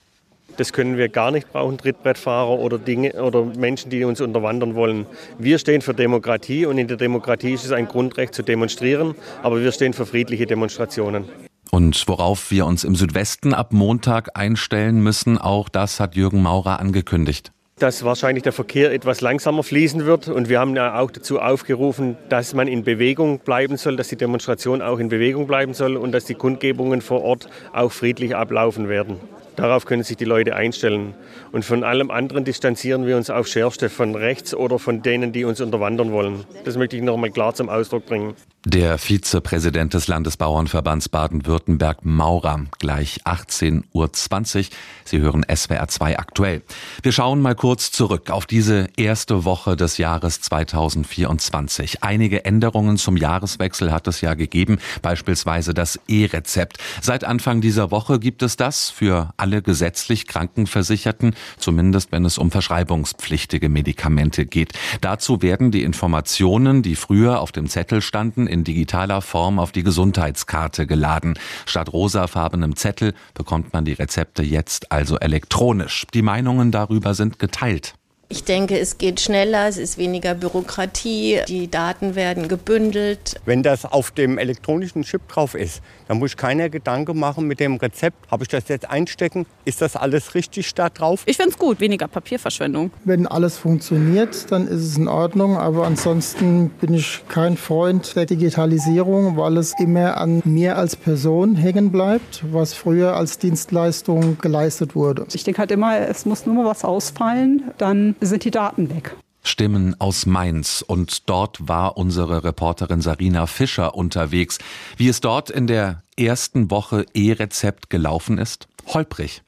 Das 0.57 0.71
können 0.71 0.97
wir 0.97 1.09
gar 1.09 1.31
nicht 1.31 1.51
brauchen, 1.51 1.77
Trittbrettfahrer 1.77 2.59
oder 2.59 2.77
Dinge 2.77 3.13
oder 3.13 3.43
Menschen, 3.43 3.89
die 3.89 4.03
uns 4.03 4.21
unterwandern 4.21 4.75
wollen. 4.75 5.07
Wir 5.39 5.57
stehen 5.57 5.81
für 5.81 5.93
Demokratie 5.93 6.65
und 6.65 6.77
in 6.77 6.87
der 6.87 6.97
Demokratie 6.97 7.53
ist 7.53 7.65
es 7.65 7.71
ein 7.71 7.87
Grundrecht 7.87 8.35
zu 8.35 8.43
demonstrieren, 8.43 9.15
aber 9.41 9.61
wir 9.61 9.71
stehen 9.71 9.93
für 9.93 10.05
friedliche 10.05 10.45
Demonstrationen. 10.45 11.25
Und 11.71 12.07
worauf 12.07 12.51
wir 12.51 12.67
uns 12.67 12.83
im 12.83 12.95
Südwesten 12.95 13.53
ab 13.55 13.73
Montag 13.73 14.37
einstellen 14.37 15.01
müssen, 15.01 15.39
auch 15.39 15.69
das 15.69 15.99
hat 15.99 16.15
Jürgen 16.15 16.43
Maurer 16.43 16.79
angekündigt 16.79 17.51
dass 17.79 18.03
wahrscheinlich 18.03 18.43
der 18.43 18.53
Verkehr 18.53 18.93
etwas 18.93 19.21
langsamer 19.21 19.63
fließen 19.63 20.05
wird. 20.05 20.27
Und 20.27 20.49
wir 20.49 20.59
haben 20.59 20.75
ja 20.75 20.99
auch 20.99 21.11
dazu 21.11 21.39
aufgerufen, 21.39 22.17
dass 22.29 22.53
man 22.53 22.67
in 22.67 22.83
Bewegung 22.83 23.39
bleiben 23.39 23.77
soll, 23.77 23.95
dass 23.95 24.07
die 24.07 24.15
Demonstration 24.15 24.81
auch 24.81 24.99
in 24.99 25.09
Bewegung 25.09 25.47
bleiben 25.47 25.73
soll 25.73 25.97
und 25.97 26.11
dass 26.11 26.25
die 26.25 26.35
Kundgebungen 26.35 27.01
vor 27.01 27.23
Ort 27.23 27.49
auch 27.73 27.91
friedlich 27.91 28.35
ablaufen 28.35 28.89
werden. 28.89 29.19
Darauf 29.55 29.85
können 29.85 30.03
sich 30.03 30.17
die 30.17 30.25
Leute 30.25 30.55
einstellen. 30.55 31.13
Und 31.51 31.63
von 31.63 31.83
allem 31.83 32.09
anderen 32.09 32.43
distanzieren 32.43 33.05
wir 33.05 33.17
uns 33.17 33.29
aufs 33.29 33.51
Schärfste 33.51 33.89
von 33.89 34.15
rechts 34.15 34.55
oder 34.55 34.79
von 34.79 35.01
denen, 35.03 35.31
die 35.31 35.45
uns 35.45 35.61
unterwandern 35.61 36.11
wollen. 36.11 36.45
Das 36.65 36.77
möchte 36.77 36.95
ich 36.95 37.03
noch 37.03 37.17
mal 37.17 37.29
klar 37.29 37.53
zum 37.53 37.69
Ausdruck 37.69 38.05
bringen. 38.05 38.35
Der 38.65 38.97
Vizepräsident 38.97 39.93
des 39.93 40.07
Landesbauernverbands 40.07 41.09
Baden-Württemberg 41.09 42.05
Maurer 42.05 42.61
gleich 42.79 43.19
18.20 43.25 43.83
Uhr. 43.91 44.65
Sie 45.03 45.19
hören 45.19 45.45
SWR 45.53 45.89
2 45.89 46.17
aktuell. 46.17 46.61
Wir 47.01 47.11
schauen 47.11 47.41
mal 47.41 47.55
kurz 47.55 47.91
zurück 47.91 48.29
auf 48.29 48.45
diese 48.45 48.87
erste 48.95 49.43
Woche 49.43 49.75
des 49.75 49.97
Jahres 49.97 50.39
2024. 50.39 52.03
Einige 52.03 52.45
Änderungen 52.45 52.95
zum 52.95 53.17
Jahreswechsel 53.17 53.91
hat 53.91 54.07
es 54.07 54.21
ja 54.21 54.33
gegeben, 54.33 54.77
beispielsweise 55.01 55.73
das 55.73 55.99
E-Rezept. 56.07 56.77
Seit 57.01 57.25
Anfang 57.25 57.59
dieser 57.59 57.91
Woche 57.91 58.17
gibt 58.17 58.43
es 58.43 58.55
das 58.55 58.89
für 58.89 59.33
alle 59.35 59.61
gesetzlich 59.61 60.25
Krankenversicherten, 60.25 61.35
zumindest 61.57 62.13
wenn 62.13 62.23
es 62.23 62.37
um 62.37 62.49
verschreibungspflichtige 62.49 63.67
Medikamente 63.67 64.45
geht. 64.45 64.71
Dazu 65.01 65.41
werden 65.41 65.71
die 65.71 65.83
Informationen, 65.83 66.81
die 66.81 66.95
früher 66.95 67.41
auf 67.41 67.51
dem 67.51 67.67
Zettel 67.67 68.01
standen, 68.01 68.52
in 68.53 68.63
digitaler 68.63 69.21
Form 69.21 69.59
auf 69.59 69.71
die 69.73 69.83
Gesundheitskarte 69.83 70.87
geladen. 70.87 71.33
Statt 71.65 71.91
rosafarbenem 71.91 72.75
Zettel 72.75 73.13
bekommt 73.33 73.73
man 73.73 73.83
die 73.83 73.93
Rezepte 73.93 74.43
jetzt 74.43 74.91
also 74.91 75.17
elektronisch. 75.17 76.05
Die 76.13 76.21
Meinungen 76.21 76.71
darüber 76.71 77.13
sind 77.15 77.39
geteilt. 77.39 77.95
Ich 78.29 78.45
denke, 78.45 78.79
es 78.79 78.97
geht 78.97 79.19
schneller, 79.19 79.67
es 79.67 79.77
ist 79.77 79.99
weniger 79.99 80.33
Bürokratie, 80.33 81.41
die 81.47 81.69
Daten 81.69 82.15
werden 82.15 82.47
gebündelt. 82.47 83.39
Wenn 83.45 83.61
das 83.61 83.85
auf 83.85 84.09
dem 84.09 84.39
elektronischen 84.39 85.03
Chip 85.03 85.27
drauf 85.27 85.53
ist, 85.53 85.83
dann 86.13 86.19
muss 86.19 86.29
ich 86.29 86.37
keine 86.37 86.69
Gedanken 86.69 87.17
machen 87.17 87.47
mit 87.47 87.59
dem 87.59 87.77
Rezept. 87.77 88.29
Habe 88.29 88.43
ich 88.43 88.47
das 88.47 88.67
jetzt 88.67 88.87
einstecken? 88.87 89.47
Ist 89.65 89.81
das 89.81 89.95
alles 89.95 90.35
richtig 90.35 90.71
da 90.75 90.89
drauf? 90.89 91.23
Ich 91.25 91.37
finde 91.37 91.49
es 91.49 91.57
gut, 91.57 91.79
weniger 91.79 92.07
Papierverschwendung. 92.07 92.91
Wenn 93.03 93.25
alles 93.25 93.57
funktioniert, 93.57 94.51
dann 94.51 94.67
ist 94.67 94.81
es 94.81 94.95
in 94.95 95.07
Ordnung. 95.07 95.57
Aber 95.57 95.87
ansonsten 95.87 96.69
bin 96.69 96.93
ich 96.93 97.23
kein 97.29 97.57
Freund 97.57 98.15
der 98.15 98.27
Digitalisierung, 98.27 99.37
weil 99.37 99.57
es 99.57 99.73
immer 99.79 100.17
an 100.17 100.43
mir 100.45 100.77
als 100.77 100.95
Person 100.95 101.55
hängen 101.55 101.91
bleibt, 101.91 102.43
was 102.51 102.75
früher 102.75 103.15
als 103.15 103.39
Dienstleistung 103.39 104.37
geleistet 104.39 104.95
wurde. 104.95 105.25
Ich 105.33 105.43
denke 105.43 105.57
halt 105.57 105.71
immer, 105.71 105.97
es 105.97 106.27
muss 106.27 106.45
nur 106.45 106.53
mal 106.53 106.65
was 106.65 106.85
ausfallen, 106.85 107.71
dann 107.79 108.15
sind 108.21 108.43
die 108.43 108.51
Daten 108.51 108.91
weg. 108.95 109.15
Stimmen 109.43 109.99
aus 109.99 110.25
Mainz. 110.25 110.83
Und 110.85 111.29
dort 111.29 111.67
war 111.67 111.97
unsere 111.97 112.43
Reporterin 112.43 113.01
Sarina 113.01 113.45
Fischer 113.45 113.95
unterwegs. 113.95 114.57
Wie 114.97 115.09
es 115.09 115.21
dort 115.21 115.49
in 115.49 115.67
der 115.67 116.01
ersten 116.17 116.71
Woche 116.71 117.05
E-Rezept 117.13 117.89
gelaufen 117.89 118.37
ist? 118.37 118.67
Holprig. 118.87 119.41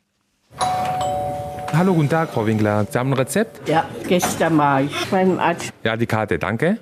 Hallo, 1.73 1.93
guten 1.93 2.09
Tag, 2.09 2.29
Frau 2.29 2.45
Winkler. 2.45 2.85
Sie 2.89 2.97
haben 2.97 3.11
ein 3.11 3.17
Rezept? 3.17 3.67
Ja, 3.67 3.85
gestern 4.07 4.57
war 4.57 4.81
ich 4.81 5.05
beim 5.07 5.39
Arzt. 5.39 5.73
Ja, 5.83 5.97
die 5.97 6.05
Karte, 6.05 6.39
danke. 6.39 6.77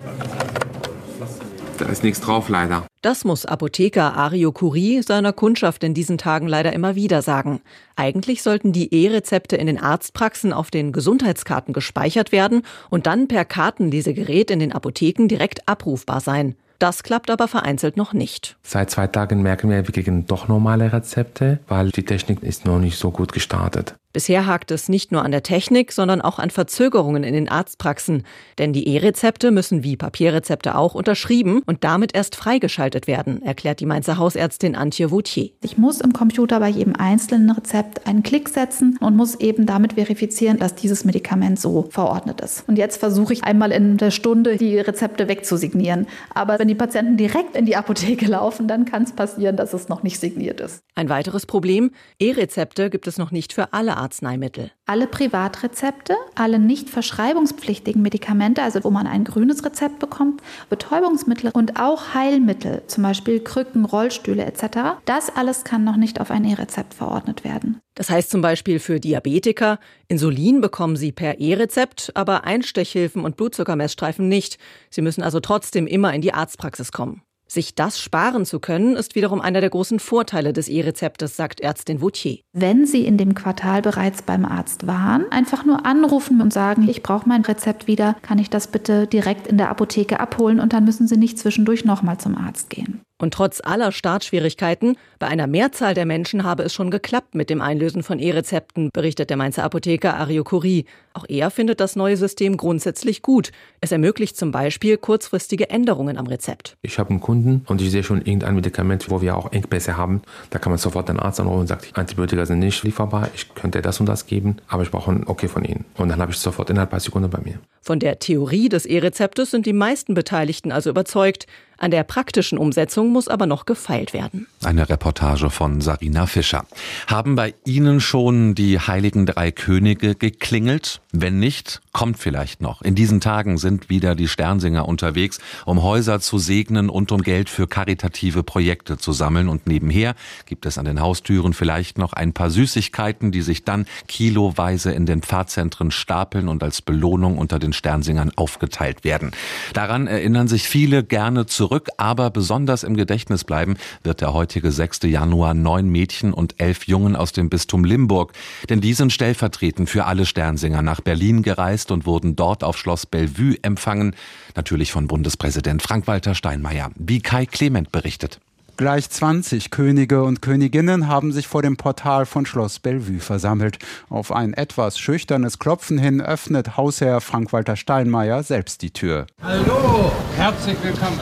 Da 1.78 1.86
ist 1.86 2.04
nichts 2.04 2.22
drauf, 2.22 2.50
leider. 2.50 2.86
Das 3.02 3.26
muss 3.26 3.46
Apotheker 3.46 4.16
Ario 4.16 4.52
Curie 4.52 5.02
seiner 5.02 5.34
Kundschaft 5.34 5.84
in 5.84 5.94
diesen 5.94 6.18
Tagen 6.18 6.48
leider 6.48 6.74
immer 6.74 6.96
wieder 6.96 7.22
sagen. 7.22 7.62
Eigentlich 7.96 8.44
sollten 8.44 8.72
die 8.72 8.94
E-Rezepte 8.94 9.56
in 9.56 9.68
den 9.68 9.80
Arztpraxen 9.80 10.54
auf 10.54 10.72
den 10.72 10.92
Gesundheitskarten 10.92 11.74
gespeichert 11.74 12.32
werden 12.32 12.62
und 12.90 13.08
dann 13.08 13.28
per 13.28 13.46
Kartenlesegerät 13.46 14.52
in 14.52 14.60
den 14.60 14.72
Apotheken 14.72 15.28
direkt 15.28 15.68
abrufbar 15.68 16.22
sein. 16.22 16.56
Das 16.80 17.04
klappt 17.04 17.30
aber 17.30 17.48
vereinzelt 17.48 17.96
noch 17.96 18.14
nicht. 18.14 18.58
Seit 18.62 18.90
zwei 18.90 19.08
Tagen 19.08 19.42
merken 19.42 19.70
wir, 19.70 19.88
wir 19.88 19.94
kriegen 19.94 20.26
doch 20.26 20.48
normale 20.48 20.92
Rezepte, 20.92 21.60
weil 21.68 21.92
die 21.92 22.04
Technik 22.04 22.44
ist 22.44 22.66
noch 22.66 22.80
nicht 22.80 22.98
so 22.98 23.12
gut 23.12 23.32
gestartet. 23.32 23.96
Bisher 24.14 24.46
hakt 24.46 24.70
es 24.70 24.90
nicht 24.90 25.12
nur 25.12 25.24
an 25.24 25.32
der 25.32 25.42
Technik, 25.42 25.92
sondern 25.92 26.22
auch 26.22 26.38
an 26.38 26.52
Verzögerungen 26.52 27.24
in 27.24 27.34
den 27.34 27.50
Arztpraxen. 27.50 28.22
Denn 28.60 28.72
die 28.72 28.88
E-Rezepte 28.88 29.50
müssen 29.50 29.84
wie 29.84 29.98
Papierrezepte 29.98 30.76
auch 30.78 30.94
unterschrieben 30.94 31.64
und 31.66 31.84
damit 31.84 32.14
erst 32.14 32.36
freigeschaltet 32.36 33.08
werden, 33.08 33.42
erklärt 33.42 33.80
die 33.80 33.88
Mainzer 33.88 34.20
Hausärztin 34.20 34.76
Antje 34.76 35.10
Vautier. 35.10 35.50
Ich 35.64 35.80
muss 35.80 36.00
im 36.00 36.14
Computer 36.14 36.60
bei 36.60 36.70
jedem 36.70 36.96
einzelnen 36.96 37.50
Rezept 37.50 38.06
einen 38.06 38.22
Klick 38.22 38.50
setzen 38.50 38.98
und 39.00 39.16
muss 39.16 39.34
eben 39.40 39.66
damit 39.66 39.94
verifizieren, 39.94 40.60
dass 40.60 40.76
dieses 40.76 41.06
Medikament 41.06 41.60
so 41.60 41.88
verordnet 41.90 42.40
ist. 42.40 42.70
Und 42.70 42.78
jetzt 42.78 42.98
versuche 42.98 43.34
ich 43.34 43.44
einmal 43.44 43.72
in 43.72 43.98
der 43.98 44.12
Stunde 44.12 44.58
die 44.58 44.78
Rezepte 44.78 45.28
wegzusignieren. 45.28 46.06
Aber 46.36 46.60
wenn 46.60 46.68
die 46.68 46.76
Patienten 46.76 47.18
direkt 47.18 47.56
in 47.56 47.66
die 47.66 47.76
Apotheke 47.76 48.28
laufen, 48.28 48.68
dann 48.68 48.86
kann 48.86 49.02
es 49.02 49.12
passieren, 49.12 49.58
dass 49.58 49.74
es 49.74 49.90
noch 49.90 50.04
nicht 50.04 50.20
signiert 50.20 50.60
ist. 50.60 50.84
Ein 50.94 51.10
weiteres 51.10 51.48
Problem, 51.48 51.90
E-Rezepte 52.20 52.92
gibt 52.92 53.08
es 53.08 53.18
noch 53.18 53.32
nicht 53.32 53.54
für 53.54 53.74
alle 53.74 54.03
Arzneimittel. 54.04 54.72
Alle 54.86 55.08
Privatrezepte, 55.08 56.16
alle 56.36 56.60
nicht 56.60 56.90
verschreibungspflichtigen 56.90 58.02
Medikamente, 58.02 58.62
also 58.62 58.84
wo 58.84 58.92
man 58.92 59.08
ein 59.08 59.24
grünes 59.24 59.64
Rezept 59.64 60.00
bekommt, 60.00 60.42
Betäubungsmittel 60.70 61.52
und 61.54 61.80
auch 61.80 62.14
Heilmittel, 62.14 62.84
zum 62.88 63.04
Beispiel 63.04 63.40
Krücken, 63.40 63.86
Rollstühle 63.86 64.46
etc., 64.46 65.00
das 65.06 65.36
alles 65.36 65.64
kann 65.64 65.84
noch 65.84 65.96
nicht 65.96 66.20
auf 66.20 66.32
ein 66.32 66.46
E-Rezept 66.46 66.94
verordnet 66.94 67.44
werden. 67.44 67.80
Das 67.96 68.10
heißt 68.10 68.30
zum 68.30 68.42
Beispiel 68.42 68.80
für 68.80 69.00
Diabetiker, 69.00 69.80
Insulin 70.08 70.62
bekommen 70.62 70.96
sie 70.96 71.12
per 71.12 71.40
E-Rezept, 71.40 72.12
aber 72.16 72.44
Einstechhilfen 72.44 73.24
und 73.24 73.38
Blutzuckermessstreifen 73.38 74.28
nicht. 74.28 74.58
Sie 74.90 75.02
müssen 75.02 75.24
also 75.24 75.40
trotzdem 75.40 75.88
immer 75.88 76.14
in 76.14 76.22
die 76.22 76.34
Arztpraxis 76.34 76.92
kommen. 76.92 77.22
Sich 77.48 77.76
das 77.76 78.00
sparen 78.00 78.46
zu 78.46 78.60
können, 78.60 78.96
ist 78.96 79.16
wiederum 79.16 79.42
einer 79.42 79.62
der 79.62 79.70
großen 79.70 80.00
Vorteile 80.00 80.54
des 80.54 80.68
E-Rezeptes, 80.68 81.36
sagt 81.36 81.60
Ärztin 81.60 82.02
Vautier. 82.02 82.40
Wenn 82.54 82.86
Sie 82.86 83.06
in 83.06 83.18
dem 83.18 83.36
Quartal 83.36 83.82
bereits 83.82 84.22
beim 84.22 84.46
Arzt 84.46 84.88
waren, 84.88 85.32
einfach 85.32 85.66
nur 85.66 85.86
anrufen 85.86 86.42
und 86.42 86.52
sagen, 86.52 86.88
ich 86.90 87.04
brauche 87.04 87.28
mein 87.28 87.42
Rezept 87.42 87.88
wieder, 87.88 88.16
kann 88.22 88.40
ich 88.40 88.50
das 88.50 88.68
bitte 88.68 89.08
direkt 89.08 89.48
in 89.48 89.58
der 89.58 89.70
Apotheke 89.70 90.20
abholen 90.20 90.60
und 90.60 90.74
dann 90.74 90.86
müssen 90.86 91.08
Sie 91.08 91.18
nicht 91.18 91.38
zwischendurch 91.38 91.86
nochmal 91.86 92.18
zum 92.18 92.38
Arzt 92.38 92.70
gehen. 92.70 93.02
Und 93.24 93.34
trotz 93.34 93.62
aller 93.64 93.94
Startschwierigkeiten, 93.94 94.98
bei 95.18 95.28
einer 95.28 95.48
Mehrzahl 95.48 95.94
der 95.94 96.06
Menschen 96.06 96.44
habe 96.44 96.64
es 96.64 96.74
schon 96.74 96.92
geklappt 96.92 97.36
mit 97.36 97.50
dem 97.50 97.62
Einlösen 97.62 98.04
von 98.04 98.20
E-Rezepten, 98.20 98.90
berichtet 98.92 99.30
der 99.30 99.38
Mainzer 99.38 99.64
Apotheker 99.64 100.18
Ario 100.18 100.44
Curie. 100.44 100.84
Auch 101.14 101.24
er 101.30 101.50
findet 101.50 101.80
das 101.80 101.96
neue 101.96 102.18
System 102.18 102.58
grundsätzlich 102.58 103.22
gut. 103.22 103.54
Es 103.80 103.94
ermöglicht 103.94 104.36
zum 104.36 104.52
Beispiel 104.52 104.98
kurzfristige 104.98 105.70
Änderungen 105.70 106.18
am 106.18 106.28
Rezept. 106.28 106.76
Ich 106.82 107.00
habe 107.00 107.12
einen 107.12 107.22
Kunden 107.22 107.64
und 107.68 107.82
ich 107.82 107.92
sehe 107.92 108.04
schon 108.04 108.18
irgendein 108.18 108.56
Medikament, 108.56 109.10
wo 109.10 109.22
wir 109.22 109.38
auch 109.38 109.54
Engpässe 109.54 109.96
haben. 109.96 110.22
Da 110.50 110.60
kann 110.60 110.74
man 110.74 110.80
sofort 110.80 111.08
den 111.08 111.18
Arzt 111.18 111.40
anrufen 111.40 111.62
und 111.62 111.68
sagt, 111.68 111.98
Antibiotika 111.98 112.46
sind 112.46 112.60
nicht 112.60 112.84
lieferbar, 112.84 113.30
ich 113.34 113.56
könnte 113.56 113.82
das 113.82 114.02
und 114.02 114.08
das 114.08 114.26
geben, 114.26 114.58
aber 114.68 114.84
ich 114.84 114.92
brauche 114.92 115.10
ein 115.12 115.26
Okay 115.28 115.48
von 115.48 115.64
Ihnen. 115.64 115.86
Und 115.96 116.10
dann 116.10 116.20
habe 116.20 116.32
ich 116.32 116.38
es 116.40 116.44
sofort 116.44 116.70
innerhalb 116.70 116.90
paar 116.90 117.00
Sekunden 117.00 117.30
bei 117.30 117.40
mir. 117.40 117.58
Von 117.82 118.00
der 118.00 118.20
Theorie 118.20 118.68
des 118.68 118.86
E-Rezeptes 118.86 119.52
sind 119.52 119.66
die 119.66 119.74
meisten 119.74 120.14
Beteiligten 120.14 120.74
also 120.74 120.90
überzeugt. 120.90 121.48
An 121.78 121.92
der 121.92 122.04
praktischen 122.04 122.58
Umsetzung 122.58 123.12
muss 123.12 123.28
aber 123.28 123.46
noch 123.46 123.66
gefeilt 123.66 124.14
werden. 124.14 124.48
Eine 124.64 124.90
Reportage 124.90 125.50
von 125.50 125.82
Sarina 125.82 126.26
Fischer. 126.26 126.66
Haben 127.08 127.36
bei 127.36 127.54
Ihnen 127.66 128.00
schon 128.00 128.56
die 128.56 128.80
heiligen 128.80 129.26
drei 129.26 129.52
Könige 129.52 130.16
geklingelt? 130.16 131.02
Wenn 131.12 131.40
nicht, 131.40 131.82
kommt 131.92 132.18
vielleicht 132.18 132.62
noch. 132.62 132.82
In 132.82 132.96
diesen 132.96 133.22
Tagen 133.22 133.58
sind 133.58 133.90
wieder 133.90 134.16
die 134.16 134.28
Sternsinger 134.28 134.88
unterwegs, 134.88 135.40
um 135.66 135.84
Häuser 135.84 136.20
zu 136.20 136.40
segnen 136.40 136.90
und 136.90 137.12
um 137.12 137.22
Geld 137.22 137.50
für 137.50 137.68
karitative 137.68 138.44
Projekte 138.44 138.98
zu 138.98 139.12
sammeln. 139.12 139.48
Und 139.50 139.68
nebenher 139.68 140.16
gibt 140.46 140.66
es 140.66 140.78
an 140.78 140.86
den 140.86 141.02
Haustüren 141.02 141.54
vielleicht 141.54 141.98
noch 141.98 142.14
ein 142.14 142.34
paar 142.34 142.50
Süßigkeiten, 142.50 143.32
die 143.32 143.42
sich 143.42 143.64
dann 143.64 143.86
kiloweise 144.08 144.92
in 144.92 145.06
den 145.06 145.22
Pfarrzentren 145.22 145.92
stapeln 145.92 146.48
und 146.48 146.64
als 146.64 146.82
Belohnung 146.82 147.38
unter 147.38 147.60
den 147.60 147.74
Sternsingern 147.74 148.32
aufgeteilt 148.36 149.04
werden. 149.04 149.32
Daran 149.74 150.08
erinnern 150.08 150.48
sich 150.48 150.68
viele 150.68 151.04
gerne 151.04 151.46
zurück, 151.64 151.88
aber 151.96 152.30
besonders 152.30 152.84
im 152.84 152.98
Gedächtnis 152.98 153.46
bleiben 153.46 153.78
wird 154.04 154.20
der 154.20 154.34
heutige 154.34 154.70
6. 154.70 155.04
Januar 155.04 155.54
neun 155.54 155.88
Mädchen 155.88 156.34
und 156.34 156.56
elf 156.58 156.88
Jungen 156.88 157.16
aus 157.16 157.32
dem 157.32 157.50
Bistum 157.50 157.86
Limburg. 157.86 158.34
Denn 158.68 158.82
die 158.82 158.94
sind 158.94 159.14
stellvertretend 159.14 159.90
für 159.90 160.04
alle 160.04 160.26
Sternsinger 160.26 160.82
nach 160.82 161.00
Berlin 161.00 161.42
gereist 161.42 161.92
und 161.92 162.06
wurden 162.06 162.36
dort 162.36 162.66
auf 162.66 162.78
Schloss 162.78 163.06
Bellevue 163.06 163.56
empfangen, 163.62 164.14
natürlich 164.58 164.92
von 164.92 165.08
Bundespräsident 165.08 165.82
Frank-Walter 165.82 166.36
Steinmeier, 166.36 166.92
wie 166.96 167.22
Kai 167.22 167.46
Clement 167.46 167.94
berichtet. 167.94 168.42
Gleich 168.76 169.08
20 169.08 169.70
Könige 169.70 170.24
und 170.24 170.42
Königinnen 170.42 171.08
haben 171.08 171.32
sich 171.32 171.48
vor 171.48 171.62
dem 171.62 171.78
Portal 171.78 172.26
von 172.26 172.48
Schloss 172.48 172.80
Bellevue 172.80 173.20
versammelt. 173.20 173.78
Auf 174.10 174.32
ein 174.32 174.56
etwas 174.56 174.98
schüchternes 174.98 175.60
Klopfen 175.60 176.00
hin 176.00 176.22
öffnet 176.22 176.76
Hausherr 176.76 177.22
Frank-Walter 177.22 177.76
Steinmeier 177.76 178.42
selbst 178.42 178.82
die 178.82 178.92
Tür. 178.92 179.28
Hallo, 179.44 180.12
herzlich 180.38 180.78
willkommen. 180.82 181.20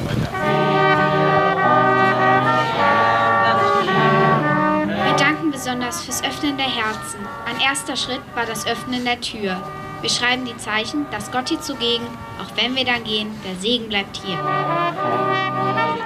Wir 4.88 5.16
danken 5.18 5.52
besonders 5.52 6.06
fürs 6.06 6.24
Öffnen 6.24 6.56
der 6.56 6.68
Herzen. 6.68 7.20
Ein 7.46 7.60
erster 7.60 7.98
Schritt 7.98 8.22
war 8.34 8.46
das 8.46 8.66
Öffnen 8.66 9.04
der 9.04 9.20
Tür. 9.20 9.62
Wir 10.00 10.10
schreiben 10.10 10.46
die 10.46 10.56
Zeichen, 10.56 11.06
dass 11.12 11.30
Gott 11.32 11.50
hier 11.50 11.60
zugegen, 11.60 12.06
auch 12.40 12.56
wenn 12.56 12.78
wir 12.78 12.86
dann 12.86 13.04
gehen, 13.04 13.28
der 13.46 13.60
Segen 13.60 13.90
bleibt 13.90 14.16
hier. 14.24 14.40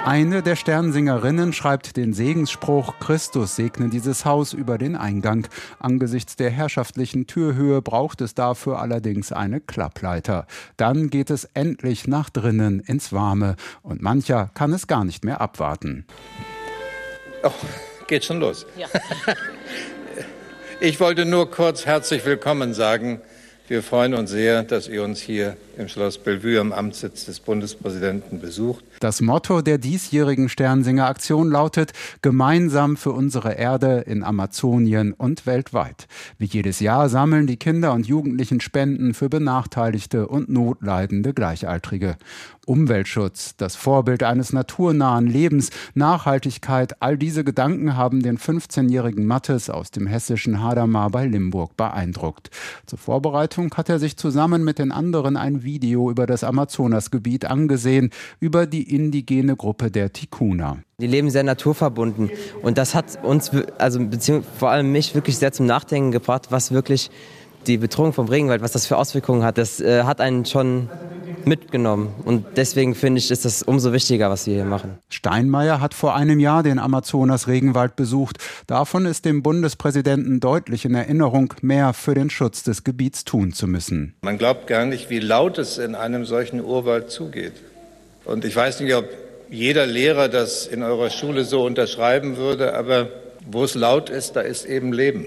Eine 0.06 0.40
der 0.40 0.54
Sternsingerinnen 0.54 1.52
schreibt 1.52 1.96
den 1.96 2.12
Segensspruch 2.12 3.00
Christus 3.00 3.56
segne 3.56 3.88
dieses 3.88 4.24
Haus 4.24 4.52
über 4.52 4.78
den 4.78 4.94
Eingang. 4.94 5.48
Angesichts 5.80 6.36
der 6.36 6.48
herrschaftlichen 6.48 7.26
Türhöhe 7.26 7.82
braucht 7.82 8.20
es 8.20 8.32
dafür 8.32 8.78
allerdings 8.78 9.32
eine 9.32 9.60
Klappleiter. 9.60 10.46
Dann 10.76 11.10
geht 11.10 11.28
es 11.28 11.48
endlich 11.54 12.06
nach 12.06 12.30
drinnen 12.30 12.78
ins 12.78 13.12
Warme 13.12 13.56
und 13.82 14.00
mancher 14.00 14.52
kann 14.54 14.72
es 14.72 14.86
gar 14.86 15.04
nicht 15.04 15.24
mehr 15.24 15.40
abwarten. 15.40 16.06
Oh, 17.42 17.50
geht 18.06 18.24
schon 18.24 18.38
los. 18.38 18.64
Ja. 18.76 18.86
Ich 20.78 21.00
wollte 21.00 21.24
nur 21.24 21.50
kurz 21.50 21.86
herzlich 21.86 22.26
willkommen 22.26 22.74
sagen 22.74 23.22
wir 23.68 23.82
freuen 23.82 24.14
uns 24.14 24.30
sehr, 24.30 24.62
dass 24.62 24.86
ihr 24.86 25.02
uns 25.02 25.20
hier 25.20 25.56
im 25.76 25.88
Schloss 25.88 26.18
Bellevue 26.18 26.60
am 26.60 26.72
Amtssitz 26.72 27.24
des 27.24 27.40
Bundespräsidenten 27.40 28.38
besucht. 28.38 28.84
Das 29.00 29.20
Motto 29.20 29.60
der 29.60 29.78
diesjährigen 29.78 30.48
Sternsinger 30.48 31.06
Aktion 31.06 31.50
lautet 31.50 31.92
Gemeinsam 32.22 32.96
für 32.96 33.12
unsere 33.12 33.52
Erde 33.52 34.04
in 34.06 34.22
Amazonien 34.22 35.12
und 35.12 35.46
weltweit. 35.46 36.06
Wie 36.38 36.46
jedes 36.46 36.80
Jahr 36.80 37.08
sammeln 37.08 37.46
die 37.46 37.58
Kinder 37.58 37.92
und 37.92 38.06
Jugendlichen 38.06 38.60
Spenden 38.60 39.12
für 39.12 39.28
benachteiligte 39.28 40.28
und 40.28 40.48
notleidende 40.48 41.34
Gleichaltrige. 41.34 42.16
Umweltschutz, 42.66 43.56
das 43.56 43.76
Vorbild 43.76 44.24
eines 44.24 44.52
naturnahen 44.52 45.28
Lebens, 45.28 45.70
Nachhaltigkeit, 45.94 47.00
all 47.00 47.16
diese 47.16 47.44
Gedanken 47.44 47.96
haben 47.96 48.22
den 48.22 48.38
15-jährigen 48.38 49.24
Mattes 49.24 49.70
aus 49.70 49.92
dem 49.92 50.06
hessischen 50.06 50.62
Hadamar 50.62 51.10
bei 51.10 51.26
Limburg 51.26 51.76
beeindruckt. 51.76 52.50
Zur 52.86 52.98
Vorbereitung 52.98 53.72
hat 53.74 53.88
er 53.88 54.00
sich 54.00 54.16
zusammen 54.16 54.64
mit 54.64 54.80
den 54.80 54.90
anderen 54.90 55.36
ein 55.36 55.62
Video 55.62 56.10
über 56.10 56.26
das 56.26 56.42
Amazonasgebiet 56.42 57.44
angesehen, 57.44 58.10
über 58.40 58.66
die 58.66 58.85
indigene 58.90 59.56
Gruppe 59.56 59.90
der 59.90 60.12
Tikuna. 60.12 60.78
Die 61.00 61.06
leben 61.06 61.30
sehr 61.30 61.42
naturverbunden 61.42 62.30
und 62.62 62.78
das 62.78 62.94
hat 62.94 63.22
uns, 63.22 63.50
also 63.78 64.00
beziehungsweise 64.00 64.58
vor 64.58 64.70
allem 64.70 64.92
mich, 64.92 65.14
wirklich 65.14 65.38
sehr 65.38 65.52
zum 65.52 65.66
Nachdenken 65.66 66.12
gebracht, 66.12 66.46
was 66.50 66.72
wirklich 66.72 67.10
die 67.66 67.78
Bedrohung 67.78 68.12
vom 68.12 68.28
Regenwald, 68.28 68.62
was 68.62 68.72
das 68.72 68.86
für 68.86 68.96
Auswirkungen 68.96 69.42
hat. 69.42 69.58
Das 69.58 69.80
äh, 69.80 70.04
hat 70.04 70.20
einen 70.20 70.44
schon 70.44 70.88
mitgenommen. 71.46 72.12
Und 72.24 72.44
deswegen 72.56 72.94
finde 72.94 73.18
ich, 73.18 73.30
ist 73.30 73.44
das 73.44 73.62
umso 73.62 73.92
wichtiger, 73.92 74.30
was 74.30 74.46
wir 74.46 74.54
hier 74.54 74.64
machen. 74.64 74.98
Steinmeier 75.08 75.80
hat 75.80 75.94
vor 75.94 76.14
einem 76.14 76.40
Jahr 76.40 76.62
den 76.62 76.78
Amazonas-Regenwald 76.78 77.96
besucht. 77.96 78.38
Davon 78.66 79.06
ist 79.06 79.24
dem 79.24 79.42
Bundespräsidenten 79.42 80.40
deutlich 80.40 80.84
in 80.84 80.94
Erinnerung, 80.94 81.54
mehr 81.62 81.92
für 81.92 82.14
den 82.14 82.30
Schutz 82.30 82.62
des 82.62 82.84
Gebiets 82.84 83.24
tun 83.24 83.52
zu 83.52 83.66
müssen. 83.66 84.14
Man 84.22 84.38
glaubt 84.38 84.66
gar 84.66 84.86
nicht, 84.86 85.10
wie 85.10 85.20
laut 85.20 85.58
es 85.58 85.78
in 85.78 85.94
einem 85.94 86.24
solchen 86.24 86.62
Urwald 86.62 87.10
zugeht. 87.10 87.52
Und 88.26 88.44
ich 88.44 88.54
weiß 88.54 88.80
nicht, 88.80 88.94
ob 88.94 89.08
jeder 89.48 89.86
Lehrer 89.86 90.28
das 90.28 90.66
in 90.66 90.82
eurer 90.82 91.10
Schule 91.10 91.44
so 91.44 91.64
unterschreiben 91.64 92.36
würde, 92.36 92.74
aber 92.74 93.08
wo 93.48 93.64
es 93.64 93.74
laut 93.74 94.10
ist, 94.10 94.34
da 94.34 94.40
ist 94.40 94.64
eben 94.64 94.92
Leben. 94.92 95.26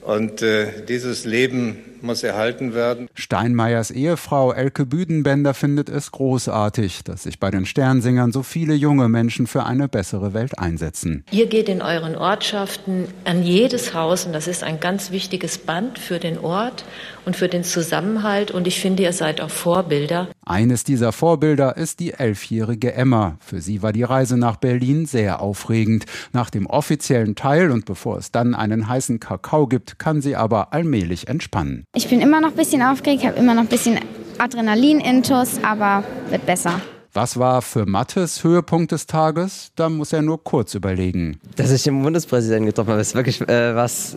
Und 0.00 0.42
äh, 0.42 0.84
dieses 0.88 1.24
Leben 1.24 1.78
muss 2.02 2.22
erhalten 2.22 2.74
werden. 2.74 3.08
Steinmeiers 3.14 3.90
Ehefrau 3.90 4.52
Elke 4.52 4.84
Büdenbender 4.84 5.54
findet 5.54 5.88
es 5.88 6.10
großartig, 6.10 7.04
dass 7.04 7.22
sich 7.22 7.38
bei 7.38 7.50
den 7.50 7.64
Sternsingern 7.64 8.32
so 8.32 8.42
viele 8.42 8.74
junge 8.74 9.08
Menschen 9.08 9.46
für 9.46 9.64
eine 9.64 9.88
bessere 9.88 10.34
Welt 10.34 10.58
einsetzen. 10.58 11.24
Ihr 11.30 11.46
geht 11.46 11.68
in 11.68 11.80
euren 11.80 12.16
Ortschaften 12.16 13.06
an 13.24 13.42
jedes 13.44 13.94
Haus 13.94 14.26
und 14.26 14.32
das 14.32 14.48
ist 14.48 14.64
ein 14.64 14.80
ganz 14.80 15.12
wichtiges 15.12 15.58
Band 15.58 15.98
für 15.98 16.18
den 16.18 16.38
Ort 16.38 16.84
und 17.24 17.36
für 17.36 17.48
den 17.48 17.64
Zusammenhalt 17.64 18.50
und 18.50 18.66
ich 18.66 18.80
finde, 18.80 19.02
ihr 19.02 19.12
seid 19.12 19.40
auch 19.40 19.50
Vorbilder. 19.50 20.28
Eines 20.44 20.84
dieser 20.84 21.12
Vorbilder 21.12 21.76
ist 21.76 22.00
die 22.00 22.12
elfjährige 22.12 22.94
Emma. 22.94 23.36
Für 23.40 23.60
sie 23.60 23.82
war 23.82 23.92
die 23.92 24.02
Reise 24.02 24.36
nach 24.36 24.56
Berlin 24.56 25.06
sehr 25.06 25.40
aufregend. 25.40 26.06
Nach 26.32 26.50
dem 26.50 26.66
offiziellen 26.66 27.34
Teil 27.34 27.70
und 27.70 27.84
bevor 27.84 28.18
es 28.18 28.32
dann 28.32 28.54
einen 28.54 28.88
heißen 28.88 29.20
Kakao 29.20 29.66
gibt, 29.66 29.98
kann 29.98 30.20
sie 30.20 30.36
aber 30.36 30.72
allmählich 30.72 31.28
entspannen. 31.28 31.84
Ich 31.94 32.08
bin 32.08 32.20
immer 32.20 32.40
noch 32.40 32.50
ein 32.50 32.56
bisschen 32.56 32.82
aufgeregt, 32.82 33.24
habe 33.24 33.38
immer 33.38 33.54
noch 33.54 33.62
ein 33.62 33.68
bisschen 33.68 33.98
Adrenalin-Intus, 34.38 35.62
aber 35.62 36.04
wird 36.30 36.46
besser. 36.46 36.80
Was 37.14 37.38
war 37.38 37.60
für 37.60 37.84
Mattes 37.84 38.42
Höhepunkt 38.42 38.90
des 38.90 39.06
Tages? 39.06 39.70
Da 39.76 39.90
muss 39.90 40.14
er 40.14 40.22
nur 40.22 40.42
kurz 40.42 40.74
überlegen. 40.74 41.38
Dass 41.56 41.70
ich 41.70 41.82
den 41.82 42.02
Bundespräsidenten 42.02 42.66
getroffen 42.66 42.92
habe, 42.92 43.02
ist 43.02 43.14
wirklich 43.14 43.42
äh, 43.42 43.76
was 43.76 44.16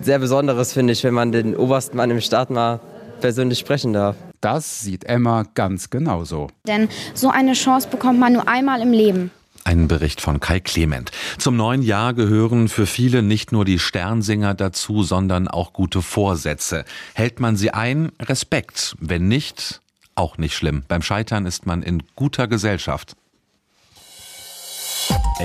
sehr 0.00 0.18
Besonderes, 0.18 0.72
finde 0.72 0.92
ich, 0.92 1.04
wenn 1.04 1.14
man 1.14 1.32
den 1.32 1.56
obersten 1.56 1.96
Mann 1.96 2.10
im 2.10 2.20
Staat 2.20 2.50
mal 2.50 2.80
persönlich 3.20 3.58
sprechen 3.58 3.92
darf. 3.92 4.16
Das 4.40 4.80
sieht 4.80 5.04
Emma 5.04 5.44
ganz 5.54 5.90
genauso. 5.90 6.48
Denn 6.66 6.88
so 7.14 7.30
eine 7.30 7.54
Chance 7.54 7.88
bekommt 7.88 8.20
man 8.20 8.32
nur 8.32 8.48
einmal 8.48 8.80
im 8.80 8.92
Leben. 8.92 9.30
Ein 9.64 9.88
Bericht 9.88 10.20
von 10.20 10.40
Kai 10.40 10.60
Clement. 10.60 11.10
Zum 11.36 11.56
neuen 11.56 11.82
Jahr 11.82 12.14
gehören 12.14 12.68
für 12.68 12.86
viele 12.86 13.22
nicht 13.22 13.52
nur 13.52 13.64
die 13.64 13.78
Sternsinger 13.78 14.54
dazu, 14.54 15.02
sondern 15.02 15.46
auch 15.46 15.72
gute 15.72 16.00
Vorsätze. 16.00 16.84
Hält 17.14 17.40
man 17.40 17.56
sie 17.56 17.72
ein, 17.72 18.10
Respekt. 18.20 18.96
Wenn 18.98 19.28
nicht, 19.28 19.82
auch 20.14 20.38
nicht 20.38 20.56
schlimm. 20.56 20.84
Beim 20.88 21.02
Scheitern 21.02 21.44
ist 21.44 21.66
man 21.66 21.82
in 21.82 22.02
guter 22.16 22.48
Gesellschaft. 22.48 23.14